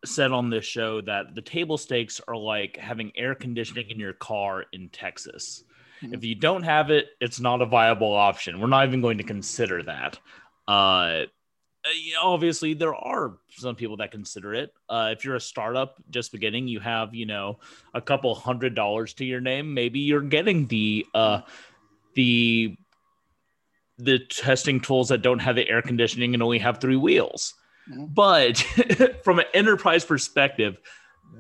said 0.04 0.30
on 0.30 0.50
this 0.50 0.64
show 0.64 1.00
that 1.00 1.34
the 1.34 1.42
table 1.42 1.76
stakes 1.76 2.20
are 2.28 2.36
like 2.36 2.76
having 2.76 3.10
air 3.16 3.34
conditioning 3.34 3.90
in 3.90 3.98
your 3.98 4.12
car 4.12 4.64
in 4.72 4.88
Texas. 4.90 5.64
Mm-hmm. 6.00 6.14
If 6.14 6.24
you 6.24 6.36
don't 6.36 6.62
have 6.62 6.90
it, 6.90 7.08
it's 7.20 7.40
not 7.40 7.60
a 7.60 7.66
viable 7.66 8.14
option. 8.14 8.60
We're 8.60 8.68
not 8.68 8.86
even 8.86 9.00
going 9.00 9.18
to 9.18 9.24
consider 9.24 9.82
that. 9.82 10.18
Uh, 10.68 11.22
obviously, 12.22 12.74
there 12.74 12.94
are 12.94 13.38
some 13.50 13.74
people 13.74 13.96
that 13.98 14.10
consider 14.10 14.54
it. 14.54 14.72
Uh, 14.88 15.10
if 15.16 15.24
you're 15.24 15.36
a 15.36 15.40
startup 15.40 15.96
just 16.10 16.32
beginning, 16.32 16.68
you 16.68 16.80
have 16.80 17.14
you 17.14 17.26
know 17.26 17.58
a 17.94 18.00
couple 18.00 18.34
hundred 18.34 18.74
dollars 18.74 19.14
to 19.14 19.24
your 19.24 19.40
name. 19.40 19.72
Maybe 19.72 20.00
you're 20.00 20.20
getting 20.20 20.66
the 20.66 21.06
uh, 21.14 21.40
the 22.14 22.76
the 23.98 24.18
testing 24.18 24.80
tools 24.80 25.08
that 25.08 25.22
don't 25.22 25.40
have 25.40 25.56
the 25.56 25.68
air 25.68 25.82
conditioning 25.82 26.34
and 26.34 26.42
only 26.42 26.58
have 26.58 26.78
three 26.78 26.96
wheels. 26.96 27.54
Mm-hmm. 27.90 28.06
But 28.06 28.58
from 29.24 29.38
an 29.38 29.46
enterprise 29.54 30.04
perspective, 30.04 30.78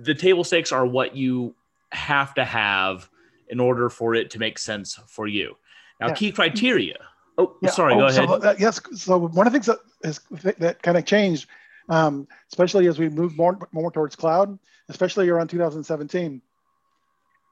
the 0.02 0.14
table 0.14 0.44
stakes 0.44 0.72
are 0.72 0.86
what 0.86 1.16
you 1.16 1.54
have 1.92 2.34
to 2.34 2.44
have 2.44 3.08
in 3.48 3.60
order 3.60 3.88
for 3.88 4.14
it 4.14 4.30
to 4.30 4.38
make 4.38 4.58
sense 4.58 4.98
for 5.08 5.26
you. 5.26 5.56
Now, 6.00 6.08
yeah. 6.08 6.14
key 6.14 6.32
criteria. 6.32 6.98
Oh, 7.40 7.56
yeah. 7.62 7.70
sorry. 7.70 7.94
Oh, 7.94 7.98
go 7.98 8.06
ahead. 8.06 8.28
So, 8.28 8.34
uh, 8.34 8.54
yes. 8.58 8.80
So 8.94 9.18
one 9.18 9.46
of 9.46 9.52
the 9.52 9.58
things 9.58 9.66
that 9.66 9.78
is 10.02 10.20
that 10.58 10.82
kind 10.82 10.96
of 10.96 11.04
changed, 11.04 11.48
um, 11.88 12.28
especially 12.48 12.86
as 12.86 12.98
we 12.98 13.08
move 13.08 13.36
more 13.36 13.58
more 13.72 13.90
towards 13.90 14.16
cloud, 14.16 14.58
especially 14.88 15.28
around 15.28 15.48
2017, 15.48 16.42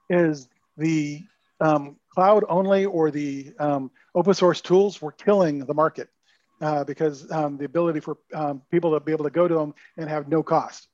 is 0.09 0.49
the 0.77 1.23
um, 1.59 1.97
cloud 2.13 2.43
only 2.49 2.85
or 2.85 3.11
the 3.11 3.53
um, 3.59 3.91
open 4.15 4.33
source 4.33 4.61
tools 4.61 5.01
were 5.01 5.11
killing 5.11 5.65
the 5.65 5.73
market 5.73 6.09
uh, 6.61 6.83
because 6.83 7.29
um, 7.31 7.57
the 7.57 7.65
ability 7.65 7.99
for 7.99 8.17
um, 8.33 8.61
people 8.71 8.91
to 8.91 8.99
be 8.99 9.11
able 9.11 9.25
to 9.25 9.31
go 9.31 9.47
to 9.47 9.55
them 9.55 9.73
and 9.97 10.09
have 10.09 10.27
no 10.27 10.43
cost 10.43 10.87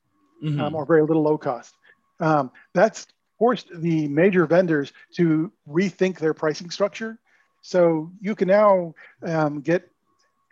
mm-hmm. 0.44 0.60
um, 0.60 0.75
or 0.75 0.86
very 0.86 1.02
little 1.02 1.24
low 1.24 1.38
cost. 1.38 1.75
Um, 2.20 2.52
that's 2.74 3.08
forced 3.38 3.68
the 3.74 4.08
major 4.08 4.46
vendors 4.46 4.94
to 5.16 5.52
rethink 5.68 6.20
their 6.20 6.34
pricing 6.34 6.70
structure. 6.70 7.20
So 7.65 8.12
you 8.22 8.36
can 8.36 8.48
now 8.48 8.93
um, 9.24 9.62
get 9.62 9.89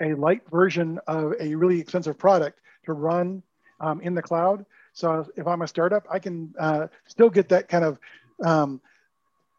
a 0.02 0.16
light 0.16 0.42
version 0.50 1.00
of 1.06 1.36
a 1.40 1.54
really 1.54 1.80
expensive 1.80 2.18
product 2.18 2.60
to 2.86 2.94
run 2.94 3.44
um, 3.80 4.02
in 4.02 4.16
the 4.16 4.22
cloud. 4.24 4.66
So 4.94 5.28
if 5.38 5.46
I'm 5.46 5.62
a 5.62 5.68
startup, 5.68 6.08
I 6.10 6.18
can 6.18 6.56
uh, 6.60 6.88
still 7.06 7.30
get 7.30 7.50
that 7.50 7.70
kind 7.70 7.86
of 7.86 8.00
um, 8.44 8.82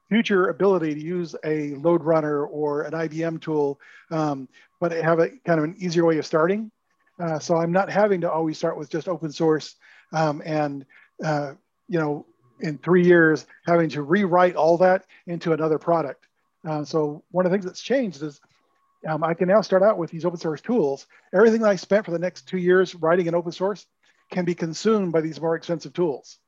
future 0.09 0.49
ability 0.49 0.95
to 0.95 1.01
use 1.01 1.37
a 1.45 1.71
LoadRunner 1.75 2.49
or 2.51 2.83
an 2.83 2.93
IBM 2.93 3.41
tool, 3.41 3.79
um, 4.11 4.49
but 4.81 4.91
have 4.91 5.21
a 5.21 5.29
kind 5.47 5.61
of 5.61 5.65
an 5.65 5.77
easier 5.79 6.05
way 6.05 6.19
of 6.19 6.27
starting. 6.27 6.73
Uh, 7.21 7.39
so 7.39 7.57
I'm 7.57 7.71
not 7.71 7.89
having 7.89 8.21
to 8.23 8.33
always 8.33 8.59
start 8.59 8.77
with 8.77 8.91
just 8.91 9.09
open 9.09 9.31
source 9.31 9.77
um, 10.13 10.43
and, 10.45 10.85
uh, 11.23 11.53
you 11.87 12.01
know, 12.01 12.27
in 12.59 12.79
three 12.79 13.05
years 13.05 13.47
having 13.65 13.91
to 13.91 14.03
rewrite 14.03 14.57
all 14.57 14.77
that 14.79 15.05
into 15.29 15.53
another 15.53 15.79
product. 15.79 16.27
Uh, 16.67 16.85
so 16.85 17.23
one 17.31 17.47
of 17.47 17.53
the 17.53 17.55
things 17.55 17.65
that's 17.65 17.83
changed 17.83 18.23
is 18.23 18.41
um, 19.07 19.23
I 19.23 19.35
can 19.35 19.49
now 19.49 19.61
start 19.61 19.83
out 19.83 19.99
with 19.99 20.11
these 20.11 20.25
open 20.25 20.39
source 20.39 20.61
tools. 20.61 21.07
Everything 21.35 21.61
that 21.61 21.71
I 21.71 21.77
spent 21.77 22.05
for 22.05 22.11
the 22.11 22.19
next 22.19 22.49
two 22.49 22.59
years 22.59 22.95
writing 22.95 23.27
in 23.27 23.35
open 23.35 23.53
source 23.53 23.87
can 24.31 24.45
be 24.45 24.55
consumed 24.55 25.13
by 25.13 25.21
these 25.21 25.41
more 25.41 25.57
expensive 25.57 25.93
tools. 25.93 26.39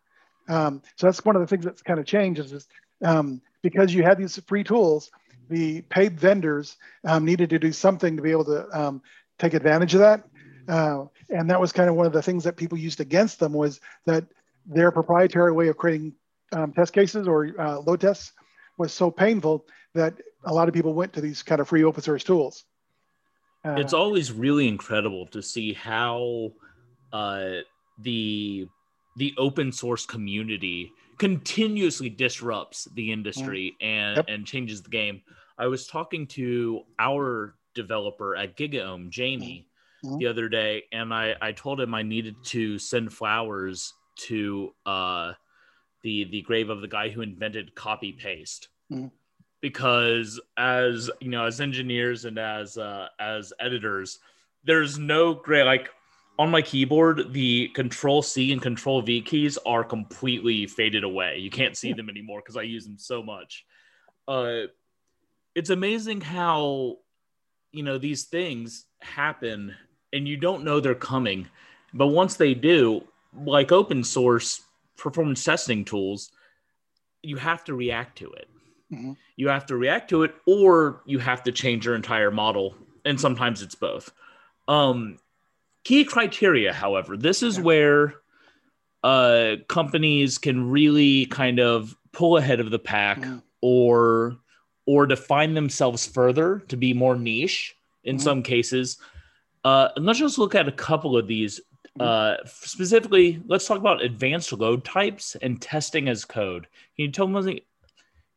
Um, 0.48 0.82
so 0.96 1.06
that's 1.06 1.24
one 1.24 1.36
of 1.36 1.42
the 1.42 1.46
things 1.46 1.64
that's 1.64 1.82
kind 1.82 2.00
of 2.00 2.06
changed 2.06 2.40
is, 2.40 2.52
is 2.52 2.66
um, 3.04 3.42
because 3.62 3.92
you 3.92 4.02
had 4.02 4.16
these 4.16 4.38
free 4.46 4.64
tools, 4.64 5.10
the 5.50 5.82
paid 5.82 6.18
vendors 6.18 6.76
um, 7.04 7.24
needed 7.24 7.50
to 7.50 7.58
do 7.58 7.72
something 7.72 8.16
to 8.16 8.22
be 8.22 8.30
able 8.30 8.44
to 8.46 8.68
um, 8.78 9.02
take 9.38 9.54
advantage 9.54 9.94
of 9.94 10.00
that. 10.00 10.24
Uh, 10.68 11.04
and 11.28 11.50
that 11.50 11.60
was 11.60 11.72
kind 11.72 11.88
of 11.88 11.96
one 11.96 12.06
of 12.06 12.12
the 12.12 12.22
things 12.22 12.44
that 12.44 12.56
people 12.56 12.78
used 12.78 13.00
against 13.00 13.38
them 13.38 13.52
was 13.52 13.80
that 14.06 14.24
their 14.66 14.90
proprietary 14.90 15.52
way 15.52 15.68
of 15.68 15.76
creating 15.76 16.12
um, 16.52 16.72
test 16.72 16.92
cases 16.92 17.28
or 17.28 17.54
uh, 17.60 17.78
load 17.80 18.00
tests 18.00 18.32
was 18.78 18.92
so 18.92 19.10
painful 19.10 19.64
that 19.96 20.14
a 20.44 20.54
lot 20.54 20.68
of 20.68 20.74
people 20.74 20.94
went 20.94 21.12
to 21.14 21.20
these 21.20 21.42
kind 21.42 21.60
of 21.60 21.68
free 21.68 21.84
open 21.84 22.02
source 22.02 22.24
tools. 22.24 22.64
Uh, 23.64 23.74
it's 23.78 23.92
always 23.92 24.32
really 24.32 24.68
incredible 24.68 25.26
to 25.26 25.42
see 25.42 25.72
how 25.72 26.52
uh, 27.12 27.56
the 27.98 28.66
the 29.16 29.34
open 29.38 29.72
source 29.72 30.06
community 30.06 30.92
continuously 31.18 32.10
disrupts 32.10 32.86
the 32.94 33.10
industry 33.10 33.74
mm. 33.82 33.86
and 33.86 34.16
yep. 34.16 34.26
and 34.28 34.46
changes 34.46 34.82
the 34.82 34.90
game. 34.90 35.20
I 35.58 35.66
was 35.66 35.86
talking 35.86 36.26
to 36.28 36.82
our 36.98 37.54
developer 37.74 38.36
at 38.36 38.56
GigaOM, 38.56 39.10
Jamie, 39.10 39.68
mm. 40.04 40.18
the 40.18 40.26
other 40.26 40.48
day, 40.48 40.84
and 40.92 41.12
I 41.12 41.34
I 41.40 41.52
told 41.52 41.80
him 41.80 41.94
I 41.94 42.02
needed 42.02 42.36
to 42.46 42.78
send 42.78 43.12
flowers 43.12 43.92
to 44.28 44.70
uh 44.84 45.32
the 46.02 46.24
the 46.24 46.42
grave 46.42 46.70
of 46.70 46.82
the 46.82 46.88
guy 46.88 47.08
who 47.08 47.22
invented 47.22 47.74
copy 47.74 48.12
paste. 48.12 48.68
Mm. 48.92 49.10
Because 49.60 50.40
as 50.56 51.10
you 51.20 51.30
know, 51.30 51.46
as 51.46 51.60
engineers 51.60 52.24
and 52.24 52.38
as 52.38 52.78
uh, 52.78 53.08
as 53.18 53.52
editors, 53.58 54.18
there's 54.64 54.98
no 54.98 55.34
great 55.34 55.64
like 55.64 55.90
on 56.38 56.50
my 56.50 56.60
keyboard, 56.60 57.32
the 57.32 57.68
Control 57.68 58.22
C 58.22 58.52
and 58.52 58.60
Control 58.60 59.00
V 59.00 59.22
keys 59.22 59.58
are 59.64 59.82
completely 59.82 60.66
faded 60.66 61.02
away. 61.02 61.38
You 61.38 61.50
can't 61.50 61.76
see 61.76 61.92
them 61.92 62.10
anymore 62.10 62.40
because 62.40 62.56
I 62.56 62.62
use 62.62 62.84
them 62.84 62.98
so 62.98 63.22
much. 63.22 63.64
Uh, 64.28 64.62
it's 65.54 65.70
amazing 65.70 66.20
how 66.20 66.98
you 67.72 67.82
know 67.82 67.98
these 67.98 68.24
things 68.24 68.84
happen 69.00 69.74
and 70.12 70.28
you 70.28 70.36
don't 70.36 70.64
know 70.64 70.80
they're 70.80 70.94
coming, 70.94 71.48
but 71.94 72.08
once 72.08 72.36
they 72.36 72.54
do, 72.54 73.02
like 73.44 73.72
open 73.72 74.04
source 74.04 74.62
performance 74.96 75.44
testing 75.44 75.84
tools, 75.84 76.30
you 77.22 77.36
have 77.36 77.64
to 77.64 77.74
react 77.74 78.18
to 78.18 78.30
it. 78.32 78.48
Mm-hmm. 78.92 79.12
You 79.36 79.48
have 79.48 79.66
to 79.66 79.76
react 79.76 80.10
to 80.10 80.22
it, 80.22 80.34
or 80.46 81.02
you 81.06 81.18
have 81.18 81.42
to 81.44 81.52
change 81.52 81.86
your 81.86 81.94
entire 81.94 82.30
model, 82.30 82.76
and 83.04 83.20
sometimes 83.20 83.62
it's 83.62 83.74
both. 83.74 84.12
Um, 84.68 85.18
Key 85.86 86.04
criteria, 86.04 86.72
however, 86.72 87.16
this 87.16 87.44
is 87.44 87.58
yeah. 87.58 87.62
where 87.62 88.14
uh, 89.04 89.54
companies 89.68 90.36
can 90.36 90.68
really 90.68 91.26
kind 91.26 91.60
of 91.60 91.96
pull 92.10 92.38
ahead 92.38 92.58
of 92.58 92.72
the 92.72 92.78
pack 92.80 93.18
yeah. 93.20 93.38
or 93.60 94.36
or 94.84 95.06
define 95.06 95.54
themselves 95.54 96.04
further 96.04 96.58
to 96.66 96.76
be 96.76 96.92
more 96.92 97.14
niche 97.14 97.76
in 98.02 98.16
mm-hmm. 98.16 98.24
some 98.24 98.42
cases. 98.42 98.98
Uh, 99.64 99.90
and 99.94 100.06
let's 100.06 100.18
just 100.18 100.38
look 100.38 100.56
at 100.56 100.66
a 100.66 100.72
couple 100.72 101.16
of 101.16 101.28
these. 101.28 101.60
Mm-hmm. 102.00 102.02
Uh, 102.02 102.44
specifically, 102.46 103.40
let's 103.46 103.68
talk 103.68 103.78
about 103.78 104.02
advanced 104.02 104.52
load 104.52 104.84
types 104.84 105.36
and 105.40 105.62
testing 105.62 106.08
as 106.08 106.24
code. 106.24 106.66
Can 106.96 107.04
you 107.04 107.12
tell 107.12 107.28
me? 107.28 107.64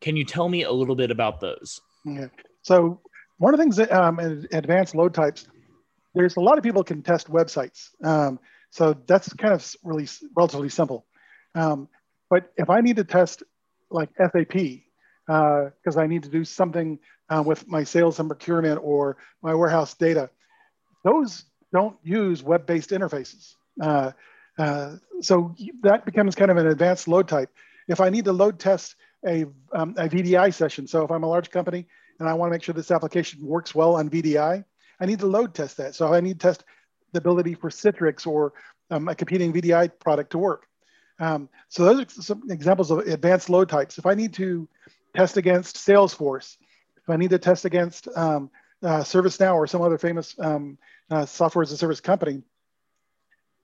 Can 0.01 0.15
you 0.15 0.24
tell 0.24 0.48
me 0.48 0.63
a 0.63 0.72
little 0.72 0.96
bit 0.96 1.12
about 1.12 1.39
those? 1.39 1.79
Yeah. 2.06 2.27
So 2.62 3.01
one 3.38 3.53
of 3.53 3.58
the 3.58 3.63
things 3.63 3.77
that 3.77 3.91
um, 3.91 4.20
in 4.20 4.48
advanced 4.51 4.96
load 4.96 5.13
types, 5.13 5.48
there's 6.13 6.36
a 6.38 6.41
lot 6.41 6.58
of 6.58 6.63
people 6.63 6.84
can 6.84 7.01
test 7.01 7.29
websites. 7.29 7.89
Um, 8.03 8.39
so 8.72 8.96
that's 9.08 9.32
kind 9.34 9.53
of 9.53 9.75
really 9.84 10.08
relatively 10.36 10.70
simple. 10.70 11.06
Um, 11.56 11.88
but 12.29 12.51
if 12.58 12.70
I 12.70 12.82
need 12.82 12.98
to 12.98 13.03
test 13.03 13.44
like 13.89 14.10
SAP, 14.18 14.53
because 15.25 15.98
uh, 15.98 16.01
I 16.01 16.08
need 16.08 16.24
to 16.24 16.29
do 16.29 16.44
something 16.44 17.00
uh, 17.29 17.44
with 17.46 17.68
my 17.68 17.84
sales 17.84 18.20
and 18.20 18.29
procurement 18.29 18.79
or 18.84 19.18
my 19.41 19.53
warehouse 19.53 19.94
data, 19.94 20.29
those 21.03 21.46
don't 21.72 21.98
use 22.03 22.44
web-based 22.44 22.89
interfaces. 22.91 23.53
Uh, 23.82 24.12
uh 24.58 24.96
so 25.22 25.56
that 25.84 26.06
becomes 26.06 26.36
kind 26.36 26.51
of 26.51 26.58
an 26.58 26.68
advanced 26.68 27.08
load 27.08 27.27
type. 27.27 27.50
If 27.88 28.01
I 28.01 28.10
need 28.10 28.25
to 28.25 28.34
load 28.34 28.60
test 28.60 28.96
a, 29.25 29.45
um, 29.73 29.95
a 29.97 30.07
VDI 30.07 30.53
session, 30.53 30.88
so 30.88 31.03
if 31.03 31.11
I'm 31.11 31.23
a 31.23 31.27
large 31.27 31.49
company 31.51 31.85
and 32.19 32.27
I 32.27 32.33
want 32.33 32.49
to 32.49 32.51
make 32.51 32.63
sure 32.63 32.73
this 32.73 32.91
application 32.91 33.45
works 33.45 33.73
well 33.75 33.95
on 33.95 34.09
VDI, 34.09 34.63
I 34.99 35.05
need 35.05 35.19
to 35.19 35.27
load 35.27 35.53
test 35.53 35.77
that. 35.77 35.95
So 35.95 36.13
I 36.13 36.19
need 36.19 36.39
to 36.39 36.47
test 36.47 36.63
the 37.11 37.19
ability 37.19 37.55
for 37.55 37.69
Citrix 37.69 38.27
or 38.27 38.53
um, 38.91 39.07
a 39.07 39.15
competing 39.15 39.53
VDI 39.53 39.91
product 39.99 40.31
to 40.31 40.38
work. 40.38 40.67
Um, 41.19 41.49
so 41.67 41.85
those 41.85 42.17
are 42.17 42.21
some 42.21 42.43
examples 42.49 42.91
of 42.91 42.99
advanced 42.99 43.49
load 43.49 43.69
types. 43.69 43.97
If 43.97 44.05
I 44.05 44.13
need 44.13 44.33
to 44.35 44.67
test 45.15 45.38
against 45.38 45.75
Salesforce, 45.75 46.57
if 46.97 47.09
I 47.09 47.17
need 47.17 47.31
to 47.31 47.39
test 47.39 47.65
against 47.65 48.07
um, 48.15 48.49
uh, 48.81 48.99
ServiceNow 48.99 49.55
or 49.55 49.67
some 49.67 49.81
other 49.81 49.97
famous 49.97 50.35
um, 50.39 50.77
uh, 51.11 51.25
software 51.25 51.63
as 51.63 51.71
a 51.71 51.77
service 51.77 51.99
company, 51.99 52.41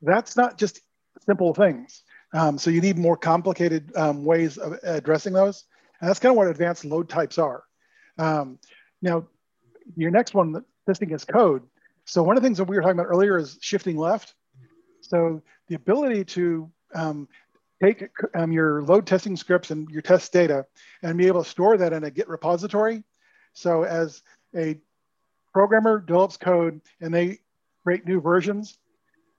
that's 0.02 0.36
not 0.36 0.58
just 0.58 0.82
simple 1.26 1.54
things. 1.54 2.04
Um, 2.36 2.58
so 2.58 2.70
you 2.70 2.82
need 2.82 2.98
more 2.98 3.16
complicated 3.16 3.96
um, 3.96 4.26
ways 4.26 4.58
of 4.58 4.78
addressing 4.84 5.32
those. 5.32 5.64
And 6.02 6.10
that's 6.10 6.20
kind 6.20 6.32
of 6.32 6.38
what 6.38 6.48
advanced 6.48 6.84
load 6.84 7.08
types 7.08 7.38
are. 7.38 7.64
Um, 8.18 8.60
now, 9.02 9.28
your 9.96 10.12
next 10.12 10.34
one, 10.34 10.66
testing 10.86 11.12
is 11.12 11.24
code. 11.24 11.64
So 12.04 12.24
one 12.24 12.36
of 12.36 12.44
the 12.44 12.46
things 12.46 12.58
that 12.58 12.66
we 12.66 12.76
were 12.76 12.82
talking 12.82 13.00
about 13.00 13.08
earlier 13.08 13.38
is 13.38 13.58
shifting 13.62 13.98
left. 13.98 14.34
So 15.00 15.42
the 15.70 15.76
ability 15.76 16.26
to 16.26 16.70
um, 16.94 17.30
take 17.82 18.10
um, 18.36 18.52
your 18.52 18.84
load 18.84 19.08
testing 19.08 19.38
scripts 19.38 19.72
and 19.72 19.90
your 19.90 20.02
test 20.02 20.34
data 20.34 20.66
and 21.04 21.18
be 21.18 21.28
able 21.28 21.42
to 21.42 21.50
store 21.50 21.78
that 21.78 21.94
in 21.94 22.04
a 22.04 22.12
Git 22.12 22.28
repository. 22.28 23.04
So 23.54 23.84
as 23.84 24.22
a 24.54 24.78
programmer 25.54 26.00
develops 26.00 26.36
code 26.36 26.82
and 27.00 27.14
they 27.14 27.40
create 27.84 28.06
new 28.06 28.20
versions, 28.20 28.78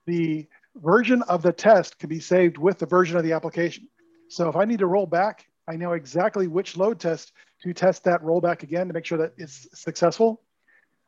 the 0.07 0.47
version 0.77 1.23
of 1.23 1.43
the 1.43 1.53
test 1.53 1.99
can 1.99 2.09
be 2.09 2.21
saved 2.21 2.59
with 2.59 2.79
the 2.79 2.87
version 2.87 3.17
of 3.17 3.25
the 3.25 3.33
application. 3.33 3.89
So 4.29 4.49
if 4.49 4.57
I 4.57 4.65
need 4.65 4.81
to 4.81 4.87
roll 4.87 5.07
back, 5.07 5.47
I 5.69 5.77
know 5.77 5.93
exactly 5.93 6.47
which 6.47 6.77
load 6.77 7.01
test 7.01 7.33
to 7.63 7.73
test 7.73 8.05
that 8.05 8.23
rollback 8.23 8.63
again 8.63 8.89
to 8.89 8.95
make 8.95 9.05
sure 9.05 9.19
that 9.19 9.33
it's 9.37 9.67
successful. 9.75 10.43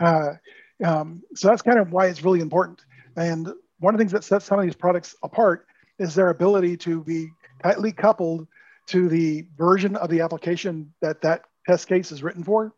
Uh, 0.00 0.34
um, 0.84 1.22
so 1.34 1.48
that's 1.48 1.62
kind 1.62 1.78
of 1.78 1.92
why 1.92 2.06
it's 2.06 2.22
really 2.22 2.40
important. 2.40 2.84
And 3.16 3.48
one 3.80 3.94
of 3.94 3.98
the 3.98 4.02
things 4.02 4.12
that 4.12 4.24
sets 4.24 4.44
some 4.44 4.58
of 4.58 4.64
these 4.64 4.74
products 4.74 5.14
apart 5.22 5.66
is 5.98 6.14
their 6.14 6.30
ability 6.30 6.76
to 6.78 7.02
be 7.02 7.28
tightly 7.62 7.92
coupled 7.92 8.46
to 8.86 9.08
the 9.08 9.46
version 9.56 9.96
of 9.96 10.08
the 10.08 10.20
application 10.20 10.92
that 11.00 11.20
that 11.22 11.42
test 11.66 11.88
case 11.88 12.10
is 12.12 12.22
written 12.22 12.42
for. 12.42 12.72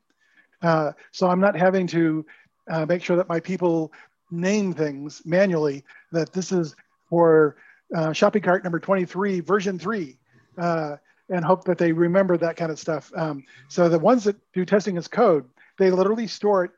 Uh, 0.62 0.92
so 1.12 1.28
I'm 1.28 1.40
not 1.40 1.56
having 1.56 1.86
to 1.88 2.26
uh, 2.70 2.86
make 2.86 3.02
sure 3.02 3.16
that 3.16 3.28
my 3.28 3.40
people 3.40 3.92
name 4.30 4.72
things 4.72 5.22
manually, 5.24 5.84
that 6.12 6.32
this 6.32 6.52
is 6.52 6.76
for 7.08 7.56
uh, 7.94 8.12
shopping 8.12 8.42
cart 8.42 8.62
number 8.62 8.78
23, 8.78 9.40
version 9.40 9.78
three, 9.78 10.16
uh, 10.58 10.96
and 11.28 11.44
hope 11.44 11.64
that 11.64 11.78
they 11.78 11.92
remember 11.92 12.36
that 12.36 12.56
kind 12.56 12.70
of 12.70 12.78
stuff. 12.78 13.10
Um, 13.16 13.44
so 13.68 13.88
the 13.88 13.98
ones 13.98 14.24
that 14.24 14.36
do 14.52 14.64
testing 14.64 14.96
as 14.96 15.08
code, 15.08 15.44
they 15.78 15.90
literally 15.90 16.26
store 16.26 16.64
it 16.64 16.70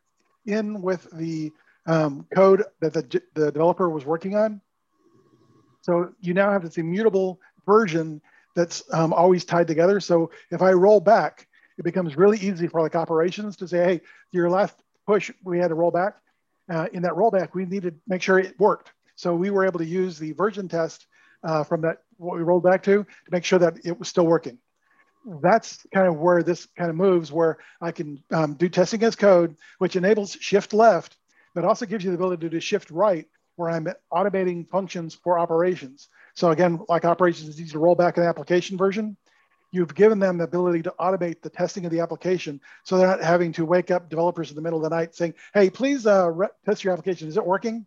in 0.47 0.83
with 0.83 1.09
the 1.13 1.53
um, 1.87 2.27
code 2.35 2.65
that 2.81 2.93
the, 2.93 3.23
the 3.35 3.51
developer 3.51 3.89
was 3.89 4.05
working 4.05 4.37
on. 4.37 4.61
So 5.81 6.13
you 6.21 6.35
now 6.35 6.51
have 6.51 6.63
this 6.63 6.79
immutable 6.79 7.41
version 7.67 8.21
that's 8.55 8.83
um, 8.93 9.13
always 9.13 9.45
tied 9.45 9.67
together. 9.67 10.01
So 10.01 10.31
if 10.51 10.63
I 10.63 10.73
roll 10.73 11.01
back, 11.01 11.49
it 11.79 11.85
becomes 11.85 12.17
really 12.17 12.39
easy 12.39 12.69
for 12.69 12.81
like 12.81 12.95
operations 12.95 13.57
to 13.57 13.69
say, 13.69 13.79
hey, 13.79 14.01
your 14.31 14.51
last 14.51 14.77
push, 15.07 15.31
we 15.45 15.59
had 15.59 15.69
to 15.69 15.75
roll 15.75 15.91
back. 15.91 16.17
Uh, 16.71 16.87
in 16.93 17.03
that 17.03 17.13
rollback, 17.13 17.51
we 17.55 17.65
needed 17.65 17.95
to 17.95 18.01
make 18.07 18.23
sure 18.23 18.39
it 18.39 18.59
worked. 18.59 18.93
So 19.17 19.35
we 19.35 19.51
were 19.51 19.65
able 19.65 19.79
to 19.79 19.85
use 19.85 20.19
the 20.19 20.33
version 20.33 20.69
test 20.69 21.07
uh, 21.45 21.65
from 21.65 21.83
that, 21.83 21.99
what 22.17 22.37
we 22.37 22.43
rolled 22.43 22.63
back 22.63 22.83
to, 22.85 23.05
to 23.05 23.31
make 23.31 23.45
sure 23.45 23.59
that 23.59 23.79
it 23.85 23.99
was 23.99 24.09
still 24.09 24.27
working. 24.27 24.59
That's 25.41 25.85
kind 25.95 26.09
of 26.09 26.17
where 26.17 26.43
this 26.43 26.67
kind 26.77 26.91
of 26.91 26.97
moves, 26.97 27.31
where 27.31 27.59
I 27.81 27.93
can 27.93 28.23
um, 28.33 28.55
do 28.55 28.69
testing 28.69 29.03
as 29.03 29.17
code, 29.17 29.57
which 29.79 29.97
enables 29.97 30.33
shift 30.33 30.73
left, 30.73 31.17
but 31.55 31.65
also 31.65 31.87
gives 31.87 32.05
you 32.05 32.11
the 32.11 32.17
ability 32.17 32.41
to 32.43 32.49
do 32.49 32.61
shift 32.61 32.91
right 32.91 33.27
where 33.57 33.71
I'm 33.71 33.87
automating 34.13 34.69
functions 34.69 35.15
for 35.15 35.39
operations. 35.39 36.09
So 36.35 36.51
again, 36.51 36.81
like 36.89 37.05
operations 37.05 37.49
is 37.51 37.61
easy 37.61 37.73
to 37.73 37.79
roll 37.79 37.95
back 37.95 38.17
an 38.17 38.25
application 38.25 38.79
version. 38.79 39.17
You've 39.73 39.95
given 39.95 40.19
them 40.19 40.39
the 40.39 40.45
ability 40.45 40.83
to 40.83 40.95
automate 41.01 41.41
the 41.41 41.51
testing 41.51 41.87
of 41.87 41.91
the 41.91 42.01
application 42.01 42.61
so 42.85 42.97
they're 42.97 43.07
not 43.07 43.23
having 43.23 43.53
to 43.55 43.65
wake 43.65 43.91
up 43.91 44.11
developers 44.11 44.51
in 44.51 44.57
the 44.57 44.63
middle 44.63 44.79
of 44.79 44.89
the 44.89 44.95
night 44.95 45.15
saying, 45.15 45.35
hey, 45.55 45.71
please 45.71 46.07
uh, 46.07 46.31
test 46.65 46.85
your 46.85 46.93
application. 46.93 47.27
Is 47.27 47.39
it 47.39 47.45
working? 47.45 47.87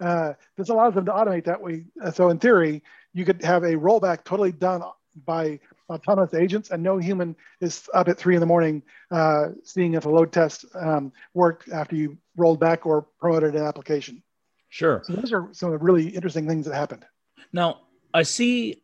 Uh, 0.00 0.34
this 0.56 0.68
allows 0.68 0.94
them 0.94 1.04
to 1.06 1.12
automate 1.12 1.44
that 1.44 1.60
way. 1.60 1.84
Uh, 2.02 2.10
so 2.10 2.28
in 2.28 2.38
theory, 2.38 2.82
you 3.12 3.24
could 3.24 3.42
have 3.42 3.64
a 3.64 3.74
rollback 3.74 4.24
totally 4.24 4.52
done 4.52 4.82
by 5.26 5.58
autonomous 5.90 6.34
agents 6.34 6.70
and 6.70 6.82
no 6.82 6.98
human 6.98 7.36
is 7.60 7.88
up 7.94 8.08
at 8.08 8.16
three 8.16 8.34
in 8.34 8.40
the 8.40 8.46
morning 8.46 8.82
uh, 9.10 9.48
seeing 9.62 9.94
if 9.94 10.06
a 10.06 10.08
load 10.08 10.32
test 10.32 10.64
um, 10.74 11.12
worked 11.34 11.68
after 11.68 11.94
you 11.94 12.16
rolled 12.36 12.60
back 12.60 12.86
or 12.86 13.02
promoted 13.20 13.54
an 13.54 13.64
application. 13.64 14.22
Sure. 14.68 15.02
So 15.04 15.12
those 15.12 15.32
are 15.32 15.48
some 15.52 15.72
of 15.72 15.78
the 15.78 15.84
really 15.84 16.08
interesting 16.08 16.48
things 16.48 16.66
that 16.66 16.74
happened. 16.74 17.04
Now, 17.52 17.82
I 18.12 18.22
see 18.22 18.82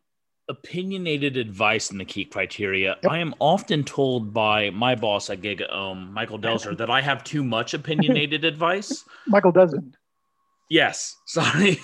opinionated 0.51 1.37
advice 1.37 1.91
in 1.91 1.97
the 1.97 2.05
key 2.05 2.25
criteria. 2.25 2.97
Yep. 3.01 3.11
I 3.11 3.19
am 3.19 3.33
often 3.39 3.83
told 3.83 4.33
by 4.33 4.69
my 4.71 4.95
boss 4.95 5.29
at 5.29 5.41
GigaOM, 5.41 6.11
Michael 6.11 6.37
Delzer, 6.45 6.77
that 6.77 6.89
I 6.89 7.01
have 7.01 7.23
too 7.23 7.43
much 7.43 7.73
opinionated 7.73 8.43
advice. 8.45 9.03
Michael 9.27 9.53
doesn't. 9.53 9.95
Yes, 10.69 11.15
sorry. 11.25 11.79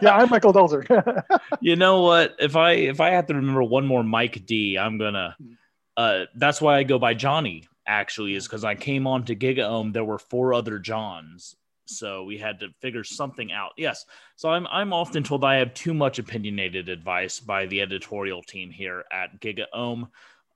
yeah, 0.00 0.16
I'm 0.16 0.30
Michael 0.30 0.52
Delzer. 0.52 1.22
you 1.60 1.76
know 1.76 2.00
what? 2.02 2.36
If 2.38 2.56
I 2.56 2.72
if 2.72 3.00
I 3.00 3.10
have 3.10 3.26
to 3.26 3.34
remember 3.34 3.62
one 3.62 3.86
more 3.86 4.02
Mike 4.02 4.46
D, 4.46 4.78
I'm 4.78 4.98
gonna. 4.98 5.36
Hmm. 5.38 5.52
Uh, 5.94 6.24
that's 6.36 6.60
why 6.60 6.78
I 6.78 6.84
go 6.84 6.98
by 6.98 7.12
Johnny. 7.14 7.68
Actually, 7.86 8.34
is 8.34 8.46
because 8.46 8.64
I 8.64 8.74
came 8.76 9.06
on 9.06 9.24
to 9.24 9.36
GigaOM. 9.36 9.92
There 9.92 10.04
were 10.04 10.18
four 10.18 10.54
other 10.54 10.78
Johns, 10.78 11.56
so 11.84 12.24
we 12.24 12.38
had 12.38 12.60
to 12.60 12.68
figure 12.80 13.04
something 13.04 13.52
out. 13.52 13.72
Yes. 13.76 14.04
So 14.36 14.50
I'm 14.50 14.66
I'm 14.68 14.92
often 14.92 15.22
told 15.22 15.44
I 15.44 15.56
have 15.56 15.74
too 15.74 15.94
much 15.94 16.18
opinionated 16.18 16.88
advice 16.88 17.40
by 17.40 17.66
the 17.66 17.80
editorial 17.80 18.42
team 18.42 18.70
here 18.70 19.04
at 19.12 19.40
GigaOM. 19.40 20.08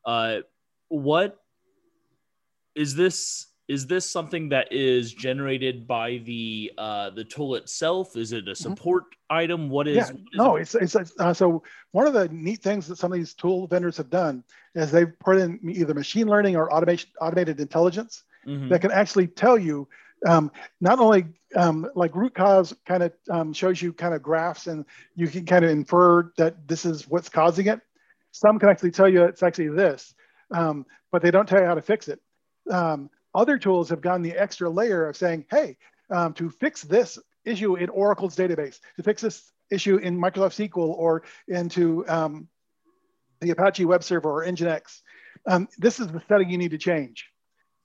Uh, 0.05 0.39
what 0.89 1.41
is 2.75 2.95
this? 2.95 3.47
Is 3.69 3.89
this 3.89 4.09
something 4.09 4.51
that 4.51 4.73
is 4.73 5.13
generated 5.13 5.89
by 5.89 6.19
the 6.25 6.73
uh, 6.79 7.11
the 7.11 7.25
tool 7.25 7.57
itself? 7.57 8.17
Is 8.17 8.33
it 8.33 8.47
a 8.47 8.53
mm-hmm. 8.53 8.63
support 8.63 9.05
mm-hmm. 9.05 9.37
item? 9.37 9.69
What 9.69 9.89
is? 9.89 9.97
Yeah, 9.97 10.07
what 10.07 10.15
is 10.15 10.27
no, 10.35 10.57
it? 10.57 10.75
it's 10.83 10.95
it's 10.95 11.13
uh, 11.19 11.35
so 11.35 11.65
one 11.91 12.07
of 12.07 12.13
the 12.13 12.29
neat 12.29 12.63
things 12.63 12.87
that 12.87 12.99
some 12.99 13.13
of 13.13 13.19
these 13.19 13.35
tool 13.35 13.67
vendors 13.67 13.97
have 13.97 14.11
done 14.11 14.45
is 14.77 14.93
they've 14.93 15.19
put 15.19 15.39
in 15.39 15.59
either 15.65 15.95
machine 15.95 16.29
learning 16.29 16.55
or 16.55 16.73
automation 16.73 17.11
automated 17.21 17.59
intelligence 17.59 18.23
mm-hmm. 18.47 18.69
that 18.69 18.81
can 18.81 18.93
actually 18.93 19.27
tell 19.27 19.59
you 19.59 19.89
um, 20.25 20.51
not 20.81 20.99
only 20.99 21.27
um, 21.55 21.89
like 21.95 22.15
root 22.15 22.35
cause 22.35 22.75
kind 22.87 23.03
of 23.03 23.13
um, 23.31 23.53
shows 23.53 23.81
you 23.81 23.93
kind 23.93 24.15
of 24.15 24.23
graphs 24.23 24.67
and 24.67 24.85
you 25.15 25.29
can 25.29 25.45
kind 25.45 25.65
of 25.65 25.71
infer 25.71 26.33
that 26.37 26.67
this 26.67 26.85
is 26.85 27.09
what's 27.09 27.29
causing 27.29 27.67
it. 27.67 27.81
Some 28.33 28.59
can 28.59 28.69
actually 28.69 28.91
tell 28.91 29.09
you 29.09 29.25
it's 29.25 29.43
actually 29.43 29.69
this, 29.69 30.15
um, 30.51 30.87
but 31.11 31.23
they 31.23 31.31
don't 31.31 31.49
tell 31.49 31.61
you 31.61 31.67
how 31.67 31.75
to 31.75 31.83
fix 31.83 32.09
it. 32.09 32.21
Um, 32.71 33.11
other 33.35 33.59
tools 33.59 33.91
have 33.91 34.01
gone 34.01 34.23
the 34.23 34.33
extra 34.33 34.69
layer 34.69 35.09
of 35.09 35.17
saying, 35.17 35.47
hey, 35.51 35.77
um, 36.11 36.33
to 36.35 36.51
fix 36.51 36.83
this 36.83 37.19
issue 37.45 37.77
in 37.77 37.89
Oracle's 37.91 38.37
database, 38.37 38.81
to 38.97 39.03
fix 39.03 39.23
this 39.23 39.51
issue 39.71 39.97
in 39.97 40.19
Microsoft 40.19 40.69
SQL 40.71 40.89
or 40.89 41.23
into 41.49 42.05
the 43.41 43.51
Apache 43.51 43.85
web 43.85 44.03
server 44.03 44.31
or 44.31 44.45
Nginx, 44.45 45.03
this 45.79 46.01
is 46.01 46.09
the 46.09 46.23
setting 46.29 46.51
you 46.51 46.59
need 46.59 46.71
to 46.73 46.79
change 46.79 47.29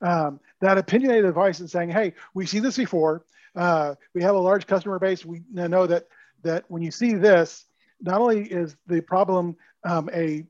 um, 0.02 0.40
that 0.60 0.78
opinionated 0.78 1.26
advice 1.26 1.60
and 1.60 1.70
saying, 1.70 1.90
hey, 1.90 2.14
we've 2.34 2.50
seen 2.50 2.64
this 2.64 2.78
before. 2.78 3.26
Uh, 3.56 3.96
we 4.14 4.22
have 4.22 4.36
a 4.36 4.40
large 4.40 4.66
customer 4.66 5.00
base. 5.00 5.26
We 5.26 5.42
know 5.52 5.88
that 5.88 6.08
that 6.44 6.66
when 6.70 6.82
you 6.82 6.92
see 6.92 7.14
this, 7.14 7.66
not 8.02 8.20
only 8.20 8.44
is 8.44 8.76
the 8.88 9.02
problem 9.02 9.56
um, 9.84 10.10
a 10.14 10.46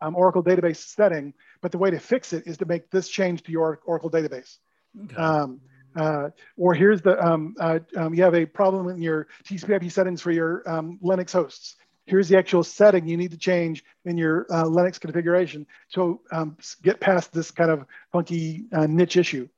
um, 0.00 0.14
Oracle 0.14 0.42
database 0.42 0.76
setting, 0.76 1.34
but 1.62 1.72
the 1.72 1.78
way 1.78 1.90
to 1.90 1.98
fix 1.98 2.32
it 2.32 2.46
is 2.46 2.58
to 2.58 2.66
make 2.66 2.90
this 2.90 3.08
change 3.08 3.42
to 3.44 3.52
your 3.52 3.80
Oracle 3.86 4.10
database. 4.10 4.58
Okay. 5.04 5.16
Um, 5.16 5.60
uh, 5.96 6.28
or 6.58 6.74
here's 6.74 7.00
the 7.00 7.18
um, 7.24 7.54
uh, 7.58 7.78
um, 7.96 8.12
you 8.12 8.22
have 8.22 8.34
a 8.34 8.44
problem 8.44 8.88
in 8.88 9.00
your 9.00 9.28
TCP/IP 9.44 9.90
settings 9.90 10.20
for 10.20 10.30
your 10.30 10.62
um, 10.68 10.98
Linux 11.02 11.32
hosts 11.32 11.76
here's 12.06 12.28
the 12.28 12.38
actual 12.38 12.62
setting 12.62 13.06
you 13.06 13.16
need 13.16 13.32
to 13.32 13.36
change 13.36 13.84
in 14.04 14.16
your 14.16 14.46
uh, 14.50 14.64
Linux 14.64 14.98
configuration 14.98 15.66
to 15.94 16.20
um, 16.32 16.56
get 16.82 17.00
past 17.00 17.32
this 17.32 17.50
kind 17.50 17.70
of 17.70 17.84
funky 18.12 18.64
uh, 18.72 18.86
niche 18.86 19.16
issue. 19.16 19.48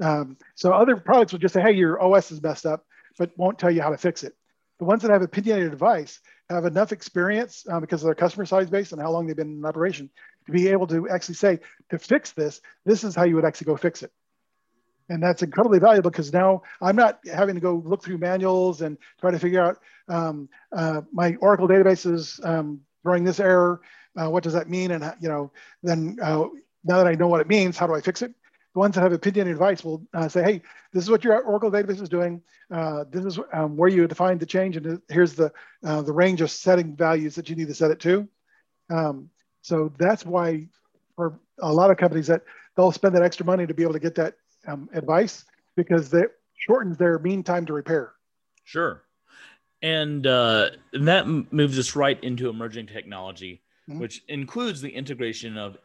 Um, 0.00 0.36
so 0.54 0.72
other 0.72 0.96
products 0.96 1.32
will 1.32 1.38
just 1.38 1.54
say, 1.54 1.62
hey, 1.62 1.72
your 1.72 2.00
OS 2.02 2.30
is 2.30 2.42
messed 2.42 2.66
up, 2.66 2.84
but 3.18 3.36
won't 3.36 3.58
tell 3.58 3.70
you 3.70 3.82
how 3.82 3.90
to 3.90 3.98
fix 3.98 4.22
it. 4.22 4.34
The 4.78 4.84
ones 4.84 5.02
that 5.02 5.10
have 5.10 5.22
opinionated 5.22 5.72
advice 5.72 6.20
have 6.50 6.66
enough 6.66 6.92
experience 6.92 7.64
uh, 7.70 7.80
because 7.80 8.02
of 8.02 8.06
their 8.06 8.14
customer 8.14 8.44
size 8.44 8.68
base 8.68 8.92
and 8.92 9.00
how 9.00 9.10
long 9.10 9.26
they've 9.26 9.36
been 9.36 9.58
in 9.58 9.64
operation 9.64 10.10
to 10.44 10.52
be 10.52 10.68
able 10.68 10.86
to 10.88 11.08
actually 11.08 11.34
say, 11.34 11.60
to 11.90 11.98
fix 11.98 12.32
this, 12.32 12.60
this 12.84 13.02
is 13.02 13.14
how 13.14 13.24
you 13.24 13.34
would 13.34 13.44
actually 13.44 13.66
go 13.66 13.76
fix 13.76 14.02
it 14.02 14.12
and 15.08 15.22
that's 15.22 15.42
incredibly 15.42 15.78
valuable 15.78 16.10
because 16.10 16.32
now 16.32 16.62
I'm 16.80 16.96
not 16.96 17.20
having 17.32 17.54
to 17.54 17.60
go 17.60 17.82
look 17.84 18.02
through 18.02 18.18
manuals 18.18 18.82
and 18.82 18.98
try 19.20 19.30
to 19.30 19.38
figure 19.38 19.62
out 19.62 19.78
um, 20.08 20.48
uh, 20.72 21.02
my 21.12 21.36
Oracle 21.36 21.68
database 21.68 22.10
is 22.10 22.40
um, 22.42 22.80
throwing 23.02 23.24
this 23.24 23.40
error. 23.40 23.80
Uh, 24.16 24.30
what 24.30 24.42
does 24.42 24.52
that 24.54 24.68
mean? 24.68 24.92
And 24.92 25.14
you 25.20 25.28
know, 25.28 25.52
then 25.82 26.18
uh, 26.22 26.44
now 26.84 26.98
that 26.98 27.06
I 27.06 27.14
know 27.14 27.28
what 27.28 27.40
it 27.40 27.48
means, 27.48 27.76
how 27.76 27.86
do 27.86 27.94
I 27.94 28.00
fix 28.00 28.22
it? 28.22 28.32
The 28.74 28.80
ones 28.80 28.94
that 28.94 29.02
have 29.02 29.12
opinion 29.12 29.46
and 29.46 29.54
advice 29.54 29.84
will 29.84 30.06
uh, 30.12 30.28
say, 30.28 30.42
"Hey, 30.42 30.62
this 30.92 31.04
is 31.04 31.10
what 31.10 31.24
your 31.24 31.40
Oracle 31.40 31.70
database 31.70 32.00
is 32.00 32.08
doing. 32.08 32.42
Uh, 32.70 33.04
this 33.10 33.24
is 33.24 33.38
um, 33.52 33.76
where 33.76 33.88
you 33.88 34.06
define 34.06 34.38
the 34.38 34.46
change, 34.46 34.76
and 34.76 35.00
here's 35.08 35.34
the 35.34 35.52
uh, 35.84 36.02
the 36.02 36.12
range 36.12 36.40
of 36.40 36.50
setting 36.50 36.94
values 36.96 37.34
that 37.36 37.48
you 37.48 37.56
need 37.56 37.68
to 37.68 37.74
set 37.74 37.90
it 37.90 38.00
to." 38.00 38.28
Um, 38.90 39.30
so 39.62 39.92
that's 39.98 40.24
why 40.24 40.68
for 41.16 41.40
a 41.60 41.72
lot 41.72 41.90
of 41.90 41.96
companies 41.96 42.26
that 42.26 42.42
they'll 42.76 42.92
spend 42.92 43.14
that 43.14 43.22
extra 43.22 43.46
money 43.46 43.66
to 43.66 43.74
be 43.74 43.82
able 43.82 43.94
to 43.94 43.98
get 43.98 44.14
that 44.16 44.34
um, 44.66 44.88
advice 44.92 45.44
because 45.76 46.10
that 46.10 46.30
shortens 46.54 46.96
their 46.96 47.18
mean 47.18 47.42
time 47.42 47.66
to 47.66 47.72
repair. 47.72 48.12
Sure. 48.64 49.02
And 49.82 50.26
uh, 50.26 50.70
that 50.92 51.26
moves 51.26 51.78
us 51.78 51.94
right 51.94 52.22
into 52.24 52.48
emerging 52.48 52.86
technology, 52.86 53.62
mm-hmm. 53.88 54.00
which 54.00 54.22
includes 54.28 54.80
the 54.80 54.88
integration 54.88 55.56
of 55.58 55.76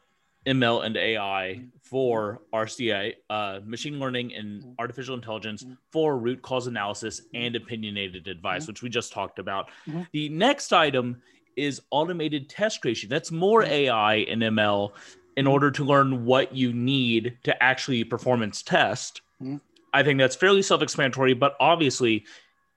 ML 0.48 0.86
and 0.86 0.98
AI 0.98 1.62
for 1.84 2.42
RCA, 2.54 3.14
uh, 3.30 3.60
machine 3.64 4.00
learning 4.00 4.34
and 4.34 4.62
mm-hmm. 4.62 4.72
artificial 4.80 5.14
intelligence 5.14 5.64
mm-hmm. 5.64 5.74
for 5.92 6.18
root 6.18 6.42
cause 6.42 6.68
analysis 6.68 7.22
and 7.34 7.56
opinionated 7.56 8.28
advice, 8.28 8.66
which 8.68 8.82
we 8.82 8.90
just 8.90 9.14
talked 9.14 9.38
about. 9.38 9.70
The 10.14 10.30
next 10.30 10.74
item 10.74 11.22
is 11.56 11.82
automated 11.92 12.50
test 12.50 12.82
creation. 12.82 13.10
That's 13.10 13.32
more 13.32 13.64
AI 13.64 14.16
and 14.16 14.42
ML 14.42 14.94
in 15.38 15.48
order 15.48 15.72
to 15.72 15.84
learn 15.84 16.26
what 16.26 16.56
you 16.56 16.74
need 16.74 17.38
to 17.44 17.64
actually 17.64 18.04
performance 18.04 18.62
test. 18.62 19.22
Mm-hmm. 19.42 19.58
I 19.94 20.04
think 20.04 20.20
that's 20.20 20.36
fairly 20.36 20.62
self 20.62 20.82
explanatory, 20.82 21.34
but 21.34 21.56
obviously, 21.60 22.26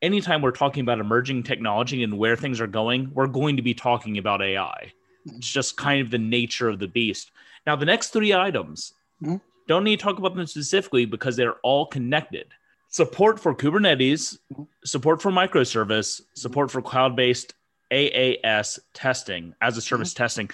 anytime 0.03 0.43
we're 0.43 0.51
talking 0.51 0.83
about 0.83 1.01
emerging 1.01 1.43
technology 1.45 2.03
and 2.03 2.19
where 2.19 2.37
things 2.37 2.61
are 2.61 2.67
going, 2.67 3.11
we're 3.15 3.27
going 3.27 3.57
to 3.57 3.63
be 3.63 3.75
talking 3.75 4.19
about 4.19 4.43
AI. 4.43 4.93
Mm-hmm. 5.27 5.39
It's 5.39 5.51
just 5.51 5.77
kind 5.77 6.01
of 6.01 6.11
the 6.11 6.19
nature 6.19 6.69
of 6.69 6.79
the 6.79 6.89
beast. 6.89 7.31
Now, 7.67 7.77
the 7.77 7.87
next 7.87 8.11
three 8.11 8.35
items 8.35 8.95
mm-hmm. 9.23 9.37
don't 9.69 9.85
need 9.85 9.99
to 9.99 10.03
talk 10.03 10.19
about 10.19 10.35
them 10.35 10.47
specifically 10.47 11.07
because 11.07 11.37
they're 11.37 11.61
all 11.63 11.87
connected. 11.87 12.49
Support 12.89 13.41
for 13.41 13.55
Kubernetes, 13.55 14.39
mm-hmm. 14.53 14.65
support 14.85 15.23
for 15.23 15.31
microservice, 15.31 16.21
support 16.35 16.71
for 16.71 16.83
cloud 16.83 17.17
based 17.17 17.55
AAS 17.91 18.79
testing 18.93 19.55
as 19.61 19.77
a 19.77 19.81
service 19.81 20.13
mm-hmm. 20.13 20.23
testing. 20.23 20.51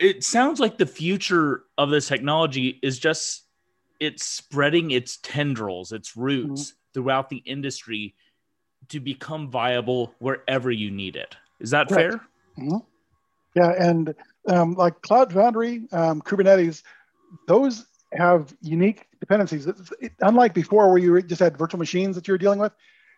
It 0.00 0.24
sounds 0.24 0.58
like 0.58 0.78
the 0.78 0.86
future 0.86 1.64
of 1.76 1.90
this 1.90 2.08
technology 2.08 2.80
is 2.82 2.98
just 2.98 3.44
it's 4.00 4.24
spreading 4.24 4.90
its 4.90 5.18
tendrils, 5.18 5.92
its 5.92 6.16
roots 6.16 6.62
mm-hmm. 6.62 6.76
throughout 6.94 7.28
the 7.28 7.36
industry 7.36 8.14
to 8.88 8.98
become 8.98 9.50
viable 9.50 10.14
wherever 10.18 10.70
you 10.70 10.90
need 10.90 11.16
it. 11.16 11.36
Is 11.60 11.70
that 11.70 11.90
fair? 11.90 12.12
Mm-hmm. 12.58 12.78
Yeah, 13.54 13.72
and 13.78 14.14
um, 14.48 14.74
like 14.74 15.02
Cloud 15.02 15.32
Foundry, 15.34 15.82
um, 15.92 16.22
Kubernetes, 16.22 16.82
those 17.46 17.84
have 18.12 18.54
unique 18.62 19.06
dependencies. 19.20 19.66
It, 19.66 20.12
unlike 20.20 20.54
before, 20.54 20.88
where 20.88 20.98
you 20.98 21.20
just 21.20 21.40
had 21.40 21.58
virtual 21.58 21.78
machines 21.78 22.16
that 22.16 22.26
you 22.26 22.32
were 22.32 22.38
dealing 22.38 22.58
with, 22.58 22.72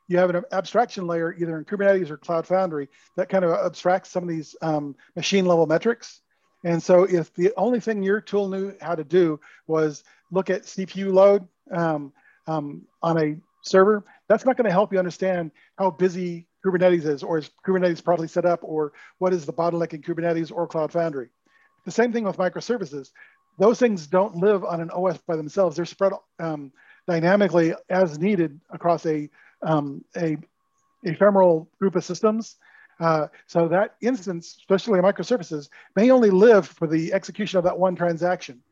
you 0.09 0.19
have 0.19 0.31
an 0.31 0.43
abstraction 0.51 1.07
layer 1.07 1.33
either 1.35 1.59
in 1.59 1.65
Kubernetes 1.65 2.11
or 2.11 2.17
Cloud 2.17 2.47
Foundry 2.49 2.89
that 3.17 3.29
kind 3.29 3.45
of 3.45 3.53
abstracts 3.53 4.11
some 4.11 4.25
of 4.25 4.29
these 4.29 4.57
um, 4.63 4.97
machine 5.15 5.47
level 5.47 5.67
metrics. 5.67 6.23
And 6.65 6.83
so, 6.83 7.05
if 7.05 7.35
the 7.35 7.53
only 7.57 7.81
thing 7.81 8.03
your 8.03 8.21
tool 8.21 8.49
knew 8.49 8.75
how 8.81 8.95
to 8.95 9.05
do 9.05 9.41
was 9.67 10.05
look 10.31 10.51
at 10.51 10.63
CPU 10.63 11.13
load 11.13 11.47
um, 11.71 12.13
um, 12.47 12.83
on 13.03 13.19
a 13.19 13.37
server, 13.63 14.05
that's 14.29 14.45
not 14.45 14.57
going 14.57 14.67
to 14.67 14.73
help 14.73 14.93
you 14.93 14.99
understand 14.99 15.51
how 15.77 15.91
busy 15.91 16.47
Kubernetes 16.65 17.05
is, 17.07 17.23
or 17.23 17.39
is 17.39 17.51
Kubernetes 17.67 18.05
properly 18.05 18.29
set 18.29 18.45
up, 18.45 18.61
or 18.63 18.93
what 19.19 19.33
is 19.33 19.45
the 19.45 19.53
bottleneck 19.53 19.93
in 19.93 20.03
Kubernetes 20.03 20.53
or 20.53 20.67
Cloud 20.67 20.93
Foundry. 20.93 21.29
The 21.85 21.91
same 21.91 22.13
thing 22.13 22.25
with 22.25 22.37
microservices. 22.37 23.11
Those 23.59 23.79
things 23.79 24.07
don't 24.07 24.37
live 24.37 24.65
on 24.65 24.81
an 24.81 24.91
OS 24.91 25.19
by 25.19 25.37
themselves. 25.37 25.77
They're 25.77 25.85
spread 25.85 26.13
um, 26.39 26.73
dynamically 27.09 27.75
as 27.91 28.19
needed 28.19 28.61
across 28.71 29.05
a, 29.07 29.29
um, 29.63 30.05
a 30.17 30.37
ephemeral 31.03 31.69
group 31.79 31.97
of 31.97 32.05
systems. 32.05 32.57
Uh, 33.01 33.27
so 33.47 33.69
that 33.69 33.97
instance, 34.01 34.57
especially 34.59 35.01
microservices, 35.01 35.69
may 35.97 36.11
only 36.11 36.31
live 36.31 36.67
for 36.69 36.87
the 36.87 37.13
execution 37.13 37.59
of 37.59 37.65
that 37.65 37.79
one 37.79 37.97
transaction. 37.97 38.63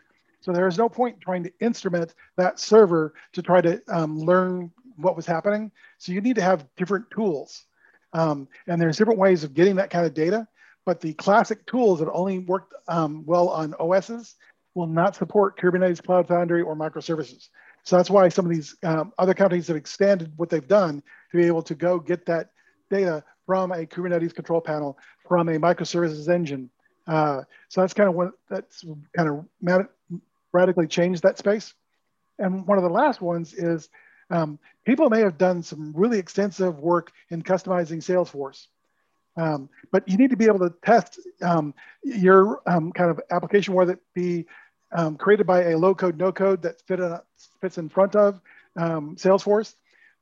So 0.40 0.52
there 0.52 0.68
is 0.68 0.78
no 0.78 0.88
point 0.88 1.20
trying 1.20 1.42
to 1.44 1.52
instrument 1.60 2.14
that 2.36 2.58
server 2.58 3.14
to 3.32 3.42
try 3.42 3.60
to 3.60 3.82
um, 3.88 4.18
learn 4.18 4.70
what 4.96 5.16
was 5.16 5.26
happening. 5.26 5.70
So 5.98 6.12
you 6.12 6.20
need 6.20 6.36
to 6.36 6.42
have 6.42 6.66
different 6.76 7.10
tools. 7.10 7.64
Um, 8.12 8.48
and 8.66 8.80
there's 8.80 8.96
different 8.96 9.18
ways 9.18 9.44
of 9.44 9.54
getting 9.54 9.76
that 9.76 9.90
kind 9.90 10.06
of 10.06 10.14
data, 10.14 10.48
but 10.84 11.00
the 11.00 11.12
classic 11.14 11.64
tools 11.66 12.00
that 12.00 12.10
only 12.10 12.38
worked 12.38 12.74
um, 12.88 13.24
well 13.26 13.48
on 13.48 13.74
OSs 13.78 14.36
will 14.74 14.86
not 14.86 15.16
support 15.16 15.58
Kubernetes 15.58 16.02
Cloud 16.02 16.28
Foundry 16.28 16.62
or 16.62 16.74
microservices. 16.74 17.48
So 17.82 17.96
that's 17.96 18.10
why 18.10 18.28
some 18.28 18.44
of 18.44 18.50
these 18.50 18.76
um, 18.82 19.12
other 19.18 19.34
companies 19.34 19.68
have 19.68 19.76
extended 19.76 20.32
what 20.36 20.50
they've 20.50 20.66
done 20.66 21.02
to 21.30 21.36
be 21.36 21.46
able 21.46 21.62
to 21.62 21.74
go 21.74 21.98
get 21.98 22.26
that 22.26 22.50
data 22.90 23.24
from 23.50 23.72
a 23.72 23.84
Kubernetes 23.84 24.32
control 24.32 24.60
panel, 24.60 24.96
from 25.26 25.48
a 25.48 25.58
microservices 25.58 26.28
engine. 26.32 26.70
Uh, 27.08 27.42
so 27.68 27.80
that's 27.80 27.94
kind 27.94 28.08
of 28.08 28.14
what 28.14 28.30
that's 28.48 28.84
kind 29.16 29.28
of 29.28 29.88
radically 30.52 30.86
changed 30.86 31.24
that 31.24 31.36
space. 31.36 31.74
And 32.38 32.64
one 32.64 32.78
of 32.78 32.84
the 32.84 32.90
last 32.90 33.20
ones 33.20 33.52
is 33.52 33.88
um, 34.30 34.60
people 34.84 35.10
may 35.10 35.18
have 35.22 35.36
done 35.36 35.64
some 35.64 35.92
really 35.96 36.20
extensive 36.20 36.78
work 36.78 37.10
in 37.30 37.42
customizing 37.42 37.98
Salesforce, 37.98 38.68
um, 39.36 39.68
but 39.90 40.08
you 40.08 40.16
need 40.16 40.30
to 40.30 40.36
be 40.36 40.44
able 40.44 40.60
to 40.60 40.72
test 40.84 41.18
um, 41.42 41.74
your 42.04 42.62
um, 42.68 42.92
kind 42.92 43.10
of 43.10 43.20
application, 43.32 43.74
whether 43.74 43.94
it 43.94 44.00
be 44.14 44.46
um, 44.92 45.16
created 45.16 45.44
by 45.44 45.72
a 45.72 45.76
low 45.76 45.92
code, 45.92 46.16
no 46.16 46.30
code 46.30 46.62
that 46.62 46.80
fit 46.82 47.00
in, 47.00 47.18
fits 47.60 47.78
in 47.78 47.88
front 47.88 48.14
of 48.14 48.40
um, 48.76 49.16
Salesforce, 49.16 49.74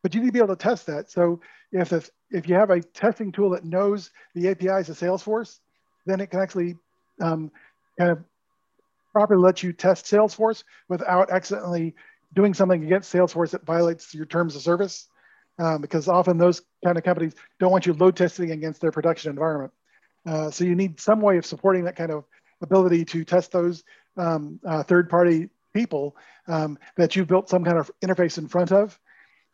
but 0.03 0.15
you 0.15 0.21
need 0.21 0.29
to 0.29 0.33
be 0.33 0.39
able 0.39 0.55
to 0.55 0.57
test 0.57 0.87
that. 0.87 1.11
So 1.11 1.41
if, 1.73 1.93
if, 1.93 2.11
if 2.31 2.49
you 2.49 2.55
have 2.55 2.71
a 2.71 2.81
testing 2.81 3.33
tool 3.33 3.51
that 3.51 3.65
knows 3.65 4.11
the 4.35 4.49
APIs 4.49 4.89
of 4.89 4.99
Salesforce, 4.99 5.59
then 6.07 6.21
it 6.21 6.29
can 6.29 6.41
actually 6.41 6.77
kind 7.19 7.51
of 7.99 8.19
properly 9.13 9.43
let 9.43 9.63
you 9.63 9.73
test 9.73 10.07
Salesforce 10.07 10.63
without 10.89 11.31
accidentally 11.31 11.95
doing 12.35 12.55
something 12.55 12.85
against 12.85 13.13
Salesforce 13.13 13.51
that 13.51 13.65
violates 13.65 14.15
your 14.15 14.27
terms 14.27 14.55
of 14.55 14.63
service, 14.63 15.09
um, 15.59 15.81
because 15.81 16.09
often 16.09 16.39
those 16.39 16.63
kind 16.85 16.97
of 16.97 17.05
companies 17.05 17.35
don't 17.59 17.73
want 17.73 17.87
you 17.87 17.93
load 17.95 18.17
testing 18.17 18.53
against 18.53 18.81
their 18.81 18.93
production 18.93 19.31
environment. 19.31 19.73
Uh, 20.27 20.51
so 20.51 20.65
you 20.65 20.75
need 20.75 21.01
some 21.01 21.21
way 21.21 21.39
of 21.39 21.47
supporting 21.47 21.85
that 21.85 21.97
kind 21.97 22.11
of 22.11 22.25
ability 22.61 23.05
to 23.05 23.25
test 23.25 23.51
those 23.51 23.83
um, 24.17 24.61
uh, 24.67 24.83
third-party 24.83 25.49
people 25.73 26.17
um, 26.49 26.79
that 26.97 27.17
you've 27.17 27.29
built 27.29 27.49
some 27.49 27.65
kind 27.65 27.79
of 27.79 27.91
interface 28.03 28.39
in 28.39 28.47
front 28.49 28.73
of. 28.73 28.99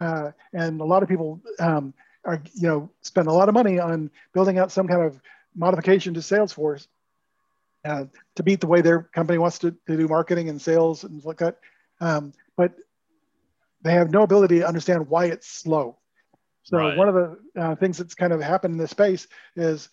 Uh, 0.01 0.31
and 0.53 0.81
a 0.81 0.85
lot 0.85 1.03
of 1.03 1.09
people 1.09 1.41
um, 1.61 1.95
are, 2.25 2.43
you 2.55 2.69
know, 2.69 2.91
spend 3.03 3.29
a 3.29 3.33
lot 3.33 3.49
of 3.49 3.55
money 3.55 3.79
on 3.79 4.11
building 4.33 4.59
out 4.59 4.73
some 4.73 4.89
kind 4.89 5.03
of 5.03 5.21
modification 5.55 6.15
to 6.15 6.21
Salesforce 6.21 6.87
uh, 7.85 8.05
to 8.35 8.43
beat 8.43 8.61
the 8.61 8.67
way 8.67 8.81
their 8.81 9.03
company 9.03 9.39
wants 9.39 9.59
to, 9.61 9.71
to 9.87 9.97
do 9.97 10.09
marketing 10.09 10.49
and 10.49 10.61
sales 10.61 11.05
and 11.05 11.25
like 11.25 11.39
that. 11.39 11.59
Um, 12.01 12.33
but 12.57 12.75
they 13.83 13.93
have 13.93 14.11
no 14.11 14.23
ability 14.23 14.61
to 14.61 14.67
understand 14.67 15.09
why 15.09 15.27
it's 15.27 15.47
slow. 15.47 15.99
So 16.63 16.79
right. 16.79 16.97
one 16.97 17.09
of 17.09 17.15
the 17.15 17.39
uh, 17.61 17.75
things 17.77 17.99
that's 17.99 18.15
kind 18.15 18.33
of 18.33 18.41
happened 18.41 18.73
in 18.73 18.79
this 18.79 18.91
space 18.91 19.29
is 19.55 19.91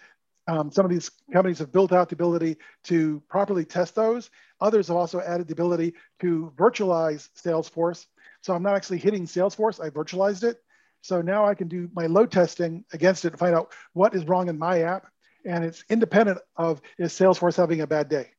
um, 0.47 0.71
some 0.71 0.85
of 0.85 0.91
these 0.91 1.11
companies 1.31 1.59
have 1.59 1.71
built 1.71 1.91
out 1.91 2.09
the 2.09 2.15
ability 2.15 2.57
to 2.85 3.21
properly 3.27 3.65
test 3.65 3.95
those. 3.95 4.29
Others 4.61 4.87
have 4.87 4.97
also 4.97 5.19
added 5.19 5.47
the 5.47 5.53
ability 5.53 5.93
to 6.21 6.51
virtualize 6.55 7.29
Salesforce. 7.37 8.05
So 8.41 8.53
I'm 8.53 8.63
not 8.63 8.75
actually 8.75 8.99
hitting 8.99 9.25
Salesforce, 9.25 9.83
I 9.83 9.89
virtualized 9.89 10.43
it. 10.43 10.57
So 11.01 11.21
now 11.21 11.45
I 11.45 11.55
can 11.55 11.67
do 11.67 11.89
my 11.93 12.05
load 12.05 12.31
testing 12.31 12.85
against 12.93 13.25
it 13.25 13.33
and 13.33 13.39
find 13.39 13.55
out 13.55 13.73
what 13.93 14.13
is 14.13 14.25
wrong 14.25 14.49
in 14.49 14.57
my 14.57 14.81
app. 14.81 15.07
And 15.45 15.63
it's 15.63 15.83
independent 15.89 16.39
of 16.55 16.81
is 16.99 17.13
Salesforce 17.13 17.57
having 17.57 17.81
a 17.81 17.87
bad 17.87 18.07
day. 18.07 18.29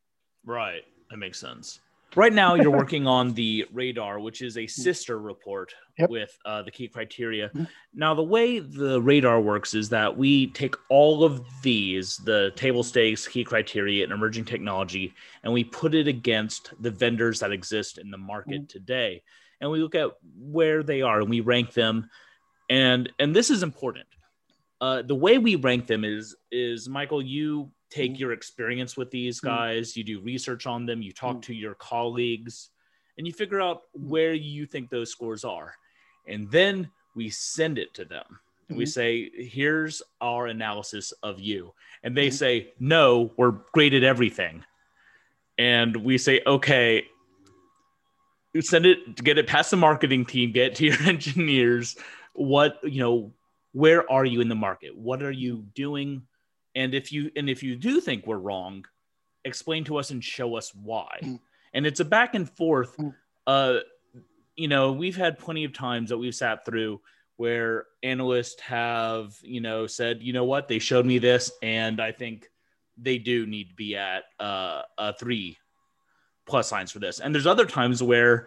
Right. 0.45 0.83
That 1.11 1.17
makes 1.17 1.39
sense. 1.39 1.81
Right 2.15 2.33
now, 2.33 2.55
you're 2.55 2.71
working 2.77 3.07
on 3.07 3.33
the 3.33 3.67
radar, 3.73 4.21
which 4.21 4.43
is 4.43 4.59
a 4.59 4.67
sister 4.67 5.19
report 5.19 5.75
yep. 5.99 6.11
with 6.11 6.37
uh, 6.45 6.63
the 6.63 6.71
key 6.71 6.89
criteria. 6.89 7.49
Mm-hmm. 7.49 7.65
Now, 7.95 8.15
the 8.15 8.23
way 8.23 8.59
the 8.59 9.01
radar 9.01 9.41
works 9.41 9.75
is 9.75 9.89
that 9.89 10.17
we 10.17 10.49
take 10.49 10.75
all 10.89 11.25
of 11.25 11.45
these, 11.63 12.19
the 12.19 12.53
table 12.55 12.83
stakes, 12.83 13.27
key 13.27 13.45
criteria, 13.45 14.05
and 14.05 14.13
emerging 14.13 14.45
technology, 14.45 15.15
and 15.43 15.53
we 15.53 15.65
put 15.65 15.95
it 15.95 16.07
against 16.07 16.73
the 16.81 16.91
vendors 16.91 17.41
that 17.41 17.51
exist 17.51 17.99
in 17.99 18.11
the 18.11 18.19
market 18.19 18.63
mm-hmm. 18.63 18.79
today. 18.79 19.23
And 19.63 19.71
we 19.71 19.79
look 19.79 19.95
at 19.95 20.11
where 20.39 20.83
they 20.83 21.01
are 21.01 21.21
and 21.21 21.31
we 21.31 21.41
rank 21.41 21.73
them. 21.73 22.11
And 22.69 23.11
and 23.19 23.35
this 23.35 23.49
is 23.49 23.63
important. 23.63 24.07
Uh, 24.81 25.01
the 25.03 25.15
way 25.15 25.39
we 25.39 25.55
rank 25.55 25.87
them 25.87 26.05
is 26.05 26.37
is 26.51 26.89
Michael, 26.89 27.23
you 27.23 27.71
take 27.89 28.13
mm-hmm. 28.13 28.21
your 28.21 28.33
experience 28.33 28.97
with 28.97 29.11
these 29.11 29.39
mm-hmm. 29.39 29.49
guys, 29.49 29.97
you 29.97 30.05
do 30.05 30.21
research 30.21 30.67
on 30.67 30.85
them, 30.85 31.01
you 31.01 31.13
talk 31.13 31.37
mm-hmm. 31.37 31.53
to 31.53 31.55
your 31.55 31.75
colleagues, 31.75 32.71
and 33.17 33.27
you 33.27 33.33
figure 33.33 33.61
out 33.61 33.83
where 33.93 34.35
you 34.35 34.67
think 34.67 34.91
those 34.91 35.11
scores 35.11 35.45
are. 35.45 35.75
And 36.27 36.51
then 36.51 36.91
we 37.15 37.31
send 37.31 37.79
it 37.79 37.95
to 37.95 38.05
them. 38.05 38.25
Mm-hmm. 38.65 38.77
We 38.77 38.87
say, 38.87 39.31
here's 39.35 40.03
our 40.21 40.47
analysis 40.47 41.13
of 41.23 41.39
you. 41.41 41.75
And 42.03 42.17
they 42.17 42.31
say, 42.31 42.73
no, 42.81 43.33
we're 43.37 43.59
great 43.73 43.95
at 43.95 44.03
everything. 44.03 44.65
And 45.59 45.95
we 45.97 46.19
say, 46.19 46.41
okay, 46.47 47.05
send 48.61 48.87
it, 48.87 49.23
get 49.23 49.39
it 49.39 49.47
past 49.47 49.71
the 49.71 49.77
marketing 49.77 50.27
team, 50.27 50.53
get 50.53 50.75
to 50.77 50.87
your 50.87 51.03
engineers. 51.07 51.97
What, 52.35 52.79
you 52.83 53.01
know, 53.01 53.33
where 53.73 54.11
are 54.11 54.25
you 54.25 54.41
in 54.41 54.49
the 54.49 54.55
market? 54.55 54.97
What 54.97 55.23
are 55.23 55.31
you 55.31 55.65
doing? 55.75 56.23
And 56.75 56.95
if 56.95 57.13
you 57.13 57.31
and 57.37 57.51
if 57.51 57.63
you 57.63 57.77
do 57.77 58.01
think 58.01 58.27
we're 58.27 58.39
wrong, 58.39 58.85
explain 59.45 59.85
to 59.85 59.97
us 59.97 60.11
and 60.11 60.23
show 60.23 60.57
us 60.57 60.75
why. 60.75 61.19
Mm. 61.23 61.41
And 61.75 61.87
it's 61.87 62.01
a 62.01 62.05
back 62.05 62.35
and 62.35 62.49
forth. 62.49 62.97
Mm. 62.97 63.15
Uh, 63.47 63.79
you 64.57 64.69
know, 64.69 64.93
we've 64.93 65.17
had 65.17 65.39
plenty 65.39 65.65
of 65.65 65.73
times 65.73 66.11
that 66.11 66.19
we've 66.19 66.35
sat 66.35 66.65
through 66.65 67.01
where 67.37 67.87
analysts 68.03 68.61
have, 68.61 69.35
you 69.43 69.61
know, 69.61 69.87
said, 69.87 70.23
you 70.23 70.33
know 70.33 70.45
what, 70.45 70.69
they 70.69 70.79
showed 70.79 71.07
me 71.07 71.19
this, 71.19 71.51
and 71.63 72.01
I 72.01 72.13
think 72.13 72.49
they 72.99 73.19
do 73.19 73.47
need 73.47 73.71
to 73.71 73.75
be 73.75 73.97
at 73.97 74.25
uh, 74.39 74.83
a 74.99 75.15
three 75.15 75.57
plus 76.47 76.69
signs 76.69 76.91
for 76.91 76.99
this. 76.99 77.21
And 77.21 77.35
there's 77.35 77.47
other 77.47 77.67
times 77.67 78.03
where 78.03 78.47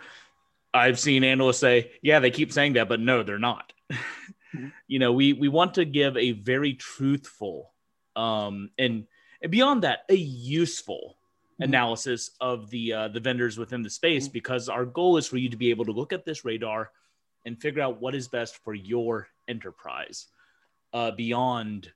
I've 0.73 0.99
seen 0.99 1.23
analysts 1.23 1.60
say, 1.60 1.91
yeah, 2.01 2.19
they 2.19 2.31
keep 2.31 2.51
saying 2.51 2.73
that, 2.73 2.89
but 2.89 2.99
no, 2.99 3.23
they're 3.23 3.39
not. 3.39 3.73
mm-hmm. 3.91 4.67
You 4.88 4.99
know, 4.99 5.13
we 5.13 5.34
we 5.34 5.47
want 5.47 5.75
to 5.75 5.86
give 5.86 6.17
a 6.17 6.31
very 6.31 6.73
truthful 6.73 7.71
um, 8.15 8.69
and, 8.77 9.05
and 9.41 9.51
beyond 9.51 9.84
that, 9.84 9.99
a 10.10 10.15
useful 10.15 11.17
mm-hmm. 11.53 11.63
analysis 11.63 12.31
of 12.39 12.69
the 12.69 12.93
uh, 12.93 13.08
the 13.10 13.19
vendors 13.19 13.58
within 13.58 13.81
the 13.81 13.89
space 13.89 14.25
mm-hmm. 14.25 14.34
because 14.34 14.69
our 14.69 14.86
goal 14.86 15.17
is 15.17 15.27
for 15.27 15.38
you 15.38 15.49
to 15.49 15.58
be 15.58 15.69
able 15.69 15.86
to 15.86 15.91
look 15.91 16.13
at 16.13 16.25
this 16.25 16.45
radar 16.45 16.91
and 17.45 17.62
figure 17.62 17.81
out 17.81 18.01
what 18.01 18.15
is 18.15 18.27
best 18.27 18.58
for 18.63 18.73
your 18.73 19.27
enterprise 19.47 20.27
uh, 20.93 21.12
beyond 21.12 21.91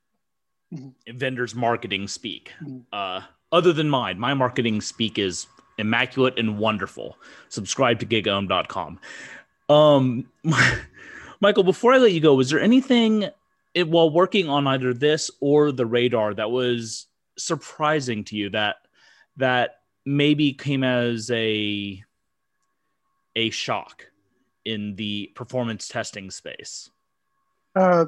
mm-hmm. 0.73 1.17
vendors 1.17 1.55
marketing 1.55 2.07
speak. 2.07 2.51
Mm-hmm. 2.61 2.79
Uh, 2.91 3.21
other 3.51 3.73
than 3.73 3.89
mine, 3.89 4.19
my 4.19 4.33
marketing 4.33 4.79
speak 4.81 5.17
is 5.17 5.47
immaculate 5.79 6.37
and 6.37 6.57
wonderful. 6.57 7.17
Subscribe 7.47 7.99
to 7.99 8.05
gigaom.com. 8.05 8.99
Um, 9.69 10.25
Michael, 11.41 11.63
before 11.63 11.93
I 11.93 11.97
let 11.97 12.11
you 12.11 12.19
go, 12.19 12.35
was 12.35 12.49
there 12.49 12.59
anything 12.59 13.29
it, 13.73 13.87
while 13.87 14.09
working 14.09 14.49
on 14.49 14.67
either 14.67 14.93
this 14.93 15.31
or 15.39 15.71
the 15.71 15.85
radar 15.85 16.33
that 16.33 16.51
was 16.51 17.07
surprising 17.37 18.23
to 18.25 18.35
you 18.35 18.49
that 18.49 18.75
that 19.37 19.77
maybe 20.05 20.53
came 20.53 20.83
as 20.83 21.31
a 21.31 22.03
a 23.35 23.49
shock 23.51 24.05
in 24.65 24.95
the 24.95 25.31
performance 25.35 25.87
testing 25.87 26.29
space? 26.29 26.89
Uh, 27.75 28.05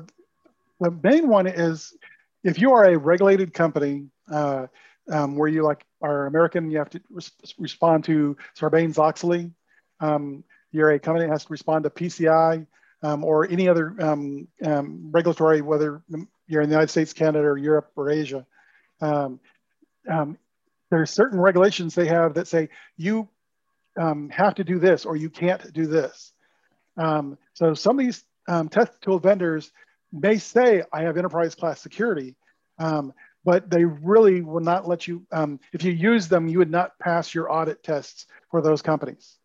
the 0.79 0.91
main 1.03 1.27
one 1.27 1.47
is 1.47 1.95
if 2.43 2.59
you 2.59 2.73
are 2.73 2.85
a 2.85 2.97
regulated 2.97 3.53
company 3.53 4.07
uh, 4.29 4.67
um, 5.09 5.35
where 5.35 5.47
you 5.47 5.63
like 5.63 5.85
are 6.01 6.27
American, 6.27 6.69
you 6.69 6.77
have 6.77 6.89
to 6.89 7.01
res- 7.09 7.31
respond 7.57 8.03
to 8.05 8.37
Sarbanes 8.57 8.97
Oxley. 8.97 9.51
Um, 9.99 10.43
you're 10.71 10.91
a 10.91 10.99
company 10.99 11.25
that 11.25 11.31
has 11.31 11.45
to 11.45 11.51
respond 11.51 11.83
to 11.83 11.89
PCI 11.89 12.65
um, 13.03 13.23
or 13.23 13.47
any 13.47 13.67
other 13.67 13.95
um, 13.99 14.47
um, 14.63 15.09
regulatory, 15.11 15.61
whether 15.61 16.01
you're 16.47 16.61
in 16.61 16.69
the 16.69 16.73
United 16.73 16.89
States, 16.89 17.13
Canada, 17.13 17.45
or 17.45 17.57
Europe 17.57 17.91
or 17.95 18.09
Asia. 18.09 18.45
There 18.99 21.01
are 21.01 21.05
certain 21.05 21.39
regulations 21.39 21.95
they 21.95 22.07
have 22.07 22.33
that 22.33 22.47
say 22.47 22.69
you 22.97 23.29
have 23.95 24.55
to 24.55 24.63
do 24.63 24.79
this 24.79 25.05
or 25.05 25.15
you 25.15 25.29
can't 25.29 25.73
do 25.73 25.87
this. 25.87 26.33
so 26.97 27.73
some 27.73 27.99
of 27.99 28.05
these 28.05 28.23
test 28.69 29.01
tool 29.01 29.19
vendors 29.19 29.71
may 30.11 30.37
say, 30.37 30.83
I 30.91 31.03
have 31.03 31.17
enterprise 31.17 31.55
class 31.55 31.79
security, 31.79 32.35
um, 32.79 33.13
but 33.43 33.69
they 33.69 33.85
really 33.85 34.41
will 34.41 34.61
not 34.61 34.87
let 34.87 35.07
you, 35.07 35.25
um, 35.31 35.59
if 35.73 35.83
you 35.83 35.91
use 35.91 36.27
them, 36.27 36.47
you 36.47 36.59
would 36.59 36.69
not 36.69 36.97
pass 36.99 37.33
your 37.33 37.51
audit 37.51 37.83
tests 37.83 38.27
for 38.49 38.61
those 38.61 38.81
companies. 38.81 39.37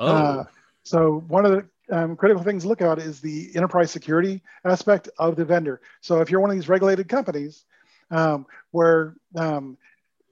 Oh. 0.00 0.06
Uh, 0.06 0.44
so 0.82 1.24
one 1.28 1.46
of 1.46 1.52
the 1.52 1.96
um, 1.96 2.16
critical 2.16 2.42
things 2.42 2.62
to 2.62 2.68
look 2.68 2.82
at 2.82 2.98
is 2.98 3.20
the 3.20 3.50
enterprise 3.54 3.90
security 3.90 4.42
aspect 4.64 5.08
of 5.18 5.36
the 5.36 5.44
vendor. 5.44 5.80
So 6.00 6.20
if 6.20 6.30
you're 6.30 6.40
one 6.40 6.50
of 6.50 6.56
these 6.56 6.68
regulated 6.68 7.08
companies 7.08 7.64
um, 8.10 8.46
where 8.70 9.14
um, 9.36 9.76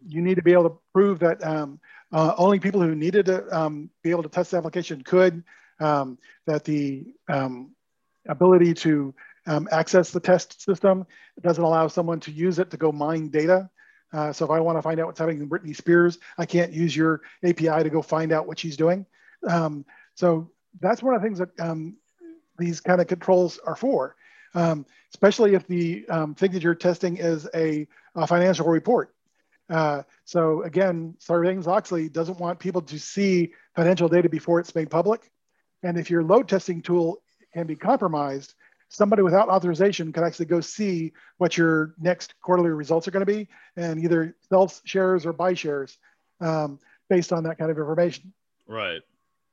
you 0.07 0.21
need 0.21 0.35
to 0.37 0.43
be 0.43 0.53
able 0.53 0.71
to 0.71 0.77
prove 0.93 1.21
that 1.21 1.45
um, 1.45 1.79
uh, 2.13 2.35
only 2.37 2.59
people 2.59 2.81
who 2.81 2.95
needed 2.95 3.27
to 3.27 3.57
um, 3.57 3.89
be 4.03 4.11
able 4.11 4.23
to 4.23 4.29
test 4.29 4.51
the 4.51 4.57
application 4.57 5.03
could, 5.03 5.45
that 5.79 6.65
the 6.65 7.07
ability 8.29 8.75
to 8.75 9.15
um, 9.47 9.69
access 9.71 10.11
the 10.11 10.21
test 10.21 10.63
system. 10.63 11.07
It 11.37 11.43
doesn't 11.43 11.63
allow 11.63 11.89
someone 11.89 12.21
to 12.21 12.31
use 12.31 12.59
it 12.59 12.71
to 12.71 12.77
go 12.77 12.93
mine 12.93 13.29
data. 13.29 13.71
Uh, 14.13 14.33
so 14.33 14.45
if 14.45 14.51
I 14.51 14.61
want 14.61 14.79
to 14.79 14.83
find 14.83 15.01
out 15.01 15.07
what's 15.07 15.19
happening 15.19 15.41
in 15.41 15.49
Britney 15.49 15.75
Spears, 15.75 16.19
I 16.37 16.47
can't 16.47 16.73
use 16.73 16.95
your 16.95 17.23
API 17.43 17.83
to 17.83 17.91
go 17.91 18.03
find 18.03 18.33
out 18.33 18.47
what 18.47 18.59
she's 18.59 18.77
doing. 18.77 19.07
Um, 19.49 19.85
so 20.15 20.51
that's 20.81 21.03
one 21.03 21.15
of 21.15 21.23
the 21.23 21.27
things 21.27 21.39
that 21.39 21.59
um, 21.59 21.97
these 22.59 22.81
kind 22.81 23.01
of 23.01 23.07
controls 23.07 23.59
are 23.67 23.77
for, 23.77 24.17
um, 24.55 24.85
especially 25.15 25.55
if 25.55 25.67
the 25.67 26.07
um, 26.09 26.35
thing 26.35 26.53
that 26.53 26.63
you're 26.63 26.75
testing 26.75 27.17
is 27.17 27.49
a, 27.55 27.89
a 28.15 28.27
financial 28.27 28.67
report. 28.67 29.15
Uh, 29.71 30.03
so 30.25 30.63
again, 30.63 31.15
Sarbanes-Oxley 31.19 32.11
doesn't 32.11 32.39
want 32.39 32.59
people 32.59 32.83
to 32.83 32.99
see 32.99 33.55
financial 33.75 34.09
data 34.09 34.29
before 34.29 34.61
it's 34.61 34.75
made 34.75 34.91
public. 34.91 35.31
And 35.83 35.97
if 35.97 36.11
your 36.11 36.23
load 36.23 36.49
testing 36.49 36.83
tool 36.83 37.23
can 37.55 37.67
be 37.67 37.77
compromised, 37.77 38.55
somebody 38.93 39.23
without 39.23 39.49
authorization 39.49 40.13
could 40.13 40.23
actually 40.23 40.47
go 40.47 40.61
see 40.61 41.13
what 41.39 41.57
your 41.57 41.95
next 41.99 42.35
quarterly 42.43 42.69
results 42.69 43.09
are 43.09 43.11
going 43.11 43.25
to 43.25 43.33
be 43.33 43.49
and 43.77 43.99
either 44.05 44.37
sell 44.49 44.73
shares 44.85 45.25
or 45.25 45.33
buy 45.33 45.55
shares 45.55 45.97
um, 46.41 46.79
based 47.09 47.33
on 47.33 47.45
that 47.45 47.59
kind 47.59 47.71
of 47.71 47.79
information. 47.79 48.33
Right. 48.69 49.01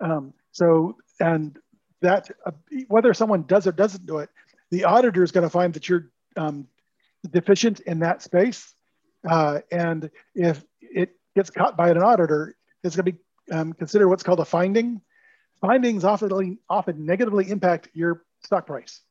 Um, 0.02 0.34
so, 0.52 0.97
and 1.19 1.58
that 2.02 2.30
uh, 2.45 2.52
whether 2.88 3.13
someone 3.13 3.43
does 3.43 3.65
or 3.65 3.71
doesn't 3.71 4.06
do 4.06 4.17
it, 4.19 4.30
the 4.71 4.84
auditor 4.84 5.23
is 5.23 5.32
going 5.32 5.45
to 5.45 5.49
find 5.49 5.73
that 5.73 5.88
you're 5.88 6.12
um, 6.36 6.67
deficient 7.32 7.80
in 7.82 7.99
that 7.99 8.21
space. 8.21 8.73
Uh, 9.28 9.60
and 9.71 10.10
if 10.36 10.63
it 10.82 11.12
gets 11.36 11.49
caught 11.49 11.78
by 11.78 11.89
an 11.89 11.97
auditor, 11.97 12.56
it's 12.84 12.95
going 12.95 13.06
to 13.06 13.12
be 13.13 13.19
um, 13.52 13.73
considered 13.73 14.10
what's 14.10 14.23
called 14.23 14.39
a 14.39 14.45
finding. 14.45 15.02
Findings 15.62 16.04
often, 16.04 16.58
often 16.69 17.06
negatively 17.06 17.49
impact 17.49 17.89
your 17.93 18.23
stock 18.43 18.65
price. 18.65 19.02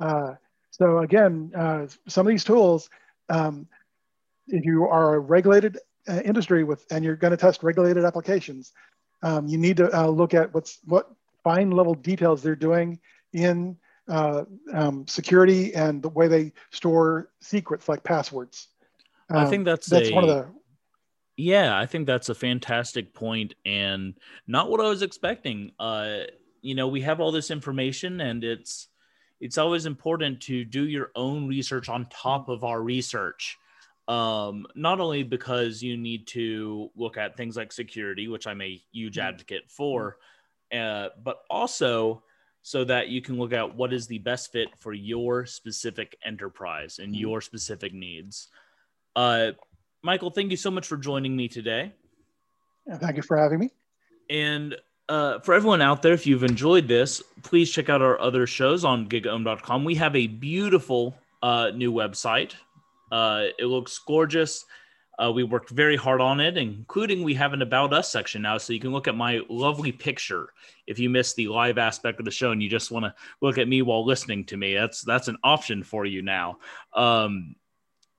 Uh, 0.00 0.34
so 0.70 0.98
again, 0.98 1.50
uh, 1.56 1.86
some 2.06 2.26
of 2.26 2.30
these 2.30 2.44
tools, 2.44 2.88
um, 3.28 3.66
if 4.46 4.64
you 4.64 4.84
are 4.84 5.16
a 5.16 5.18
regulated 5.18 5.78
uh, 6.08 6.20
industry 6.24 6.64
with 6.64 6.86
and 6.90 7.04
you're 7.04 7.16
going 7.16 7.30
to 7.30 7.36
test 7.36 7.62
regulated 7.62 8.04
applications, 8.04 8.72
um, 9.22 9.46
you 9.46 9.58
need 9.58 9.76
to 9.76 9.96
uh, 9.98 10.06
look 10.06 10.34
at 10.34 10.52
what's 10.54 10.78
what 10.84 11.10
fine 11.42 11.70
level 11.70 11.94
details 11.94 12.42
they're 12.42 12.56
doing 12.56 12.98
in 13.32 13.76
uh, 14.08 14.44
um, 14.72 15.06
security 15.06 15.74
and 15.74 16.02
the 16.02 16.08
way 16.08 16.28
they 16.28 16.52
store 16.70 17.30
secrets 17.40 17.88
like 17.88 18.02
passwords. 18.02 18.68
I 19.30 19.44
think 19.44 19.60
um, 19.60 19.64
that's 19.64 19.86
that's 19.86 20.08
a, 20.08 20.14
one 20.14 20.24
of 20.24 20.30
the. 20.30 20.46
Yeah, 21.36 21.78
I 21.78 21.86
think 21.86 22.06
that's 22.06 22.30
a 22.30 22.34
fantastic 22.34 23.14
point 23.14 23.54
and 23.64 24.14
not 24.46 24.70
what 24.70 24.80
I 24.80 24.88
was 24.88 25.02
expecting. 25.02 25.70
Uh, 25.78 26.20
you 26.62 26.74
know, 26.74 26.88
we 26.88 27.02
have 27.02 27.20
all 27.20 27.30
this 27.30 27.50
information 27.50 28.20
and 28.20 28.42
it's 28.42 28.88
it's 29.40 29.58
always 29.58 29.86
important 29.86 30.40
to 30.42 30.64
do 30.64 30.84
your 30.84 31.10
own 31.14 31.46
research 31.46 31.88
on 31.88 32.06
top 32.10 32.48
of 32.48 32.64
our 32.64 32.82
research. 32.82 33.56
Um, 34.08 34.66
not 34.74 35.00
only 35.00 35.22
because 35.22 35.82
you 35.82 35.96
need 35.96 36.26
to 36.28 36.90
look 36.96 37.18
at 37.18 37.36
things 37.36 37.56
like 37.56 37.72
security, 37.72 38.26
which 38.26 38.46
I'm 38.46 38.62
a 38.62 38.80
huge 38.90 39.16
mm-hmm. 39.16 39.28
advocate 39.28 39.70
for, 39.70 40.16
uh, 40.72 41.08
but 41.22 41.42
also 41.50 42.22
so 42.62 42.84
that 42.84 43.08
you 43.08 43.22
can 43.22 43.38
look 43.38 43.52
at 43.52 43.76
what 43.76 43.92
is 43.92 44.06
the 44.06 44.18
best 44.18 44.50
fit 44.50 44.68
for 44.78 44.92
your 44.92 45.46
specific 45.46 46.16
enterprise 46.24 46.98
and 46.98 47.12
mm-hmm. 47.12 47.20
your 47.20 47.40
specific 47.40 47.92
needs. 47.92 48.48
Uh, 49.14 49.52
Michael, 50.02 50.30
thank 50.30 50.50
you 50.50 50.56
so 50.56 50.70
much 50.70 50.86
for 50.86 50.96
joining 50.96 51.36
me 51.36 51.48
today. 51.48 51.92
Thank 52.96 53.16
you 53.16 53.22
for 53.22 53.36
having 53.36 53.58
me. 53.58 53.70
And 54.30 54.76
uh, 55.08 55.38
for 55.40 55.54
everyone 55.54 55.80
out 55.80 56.02
there, 56.02 56.12
if 56.12 56.26
you've 56.26 56.44
enjoyed 56.44 56.86
this, 56.86 57.22
please 57.42 57.70
check 57.70 57.88
out 57.88 58.02
our 58.02 58.20
other 58.20 58.46
shows 58.46 58.84
on 58.84 59.08
gigaom.com. 59.08 59.84
We 59.84 59.94
have 59.94 60.14
a 60.14 60.26
beautiful 60.26 61.16
uh, 61.42 61.70
new 61.74 61.92
website. 61.92 62.52
Uh, 63.10 63.46
it 63.58 63.66
looks 63.66 63.98
gorgeous. 63.98 64.64
Uh, 65.18 65.32
we 65.32 65.42
worked 65.42 65.70
very 65.70 65.96
hard 65.96 66.20
on 66.20 66.38
it, 66.38 66.56
including 66.56 67.24
we 67.24 67.34
have 67.34 67.52
an 67.52 67.62
About 67.62 67.92
Us 67.92 68.12
section 68.12 68.42
now, 68.42 68.56
so 68.56 68.72
you 68.72 68.78
can 68.78 68.92
look 68.92 69.08
at 69.08 69.16
my 69.16 69.40
lovely 69.48 69.90
picture 69.90 70.50
if 70.86 70.98
you 70.98 71.10
missed 71.10 71.34
the 71.34 71.48
live 71.48 71.76
aspect 71.76 72.20
of 72.20 72.24
the 72.24 72.30
show 72.30 72.52
and 72.52 72.62
you 72.62 72.68
just 72.68 72.92
want 72.92 73.04
to 73.04 73.14
look 73.40 73.58
at 73.58 73.66
me 73.66 73.82
while 73.82 74.04
listening 74.04 74.44
to 74.44 74.56
me. 74.56 74.74
That's 74.74 75.02
that's 75.02 75.26
an 75.26 75.36
option 75.42 75.82
for 75.82 76.06
you 76.06 76.22
now. 76.22 76.58
Um, 76.94 77.56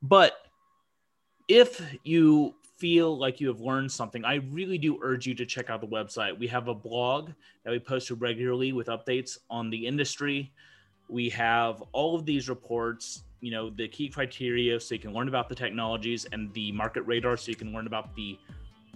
but 0.02 0.34
if 1.48 1.82
you 2.04 2.54
feel 2.80 3.18
like 3.18 3.42
you 3.42 3.48
have 3.50 3.60
learned 3.60 3.92
something, 3.92 4.24
I 4.24 4.36
really 4.36 4.78
do 4.78 5.00
urge 5.04 5.28
you 5.28 5.36
to 5.36 5.46
check 5.46 5.70
out 5.70 5.82
the 5.82 5.88
website. 5.88 6.38
We 6.38 6.48
have 6.48 6.70
a 6.70 6.74
blog 6.74 7.32
that 7.64 7.72
we 7.72 7.80
post 7.80 8.10
regularly 8.10 8.72
with 8.72 8.88
updates 8.88 9.38
on 9.50 9.70
the 9.70 9.86
industry. 9.86 10.54
We 11.10 11.30
have 11.30 11.84
all 11.92 12.16
of 12.16 12.26
these 12.26 12.48
reports, 12.48 13.24
you 13.42 13.52
know, 13.52 13.70
the 13.70 13.88
key 13.88 14.08
criteria 14.08 14.80
so 14.80 14.96
you 14.96 15.02
can 15.02 15.14
learn 15.14 15.28
about 15.28 15.50
the 15.50 15.56
technologies 15.56 16.26
and 16.32 16.54
the 16.54 16.72
market 16.72 17.02
radar 17.02 17.36
so 17.36 17.50
you 17.50 17.56
can 17.56 17.74
learn 17.74 17.86
about 17.86 18.16
the 18.16 18.40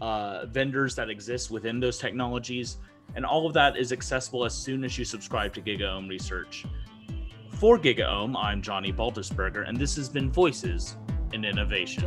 uh, 0.01 0.45
vendors 0.45 0.95
that 0.95 1.09
exist 1.09 1.51
within 1.51 1.79
those 1.79 1.97
technologies. 1.97 2.77
And 3.15 3.25
all 3.25 3.45
of 3.45 3.53
that 3.53 3.77
is 3.77 3.91
accessible 3.91 4.45
as 4.45 4.53
soon 4.53 4.83
as 4.85 4.97
you 4.97 5.03
subscribe 5.03 5.53
to 5.55 5.61
GigaOM 5.61 6.09
Research. 6.09 6.65
For 7.49 7.77
GigaOM, 7.77 8.35
I'm 8.37 8.61
Johnny 8.61 8.93
Baltisberger, 8.93 9.67
and 9.67 9.77
this 9.77 9.95
has 9.97 10.09
been 10.09 10.31
Voices 10.31 10.95
in 11.33 11.43
Innovation. 11.45 12.03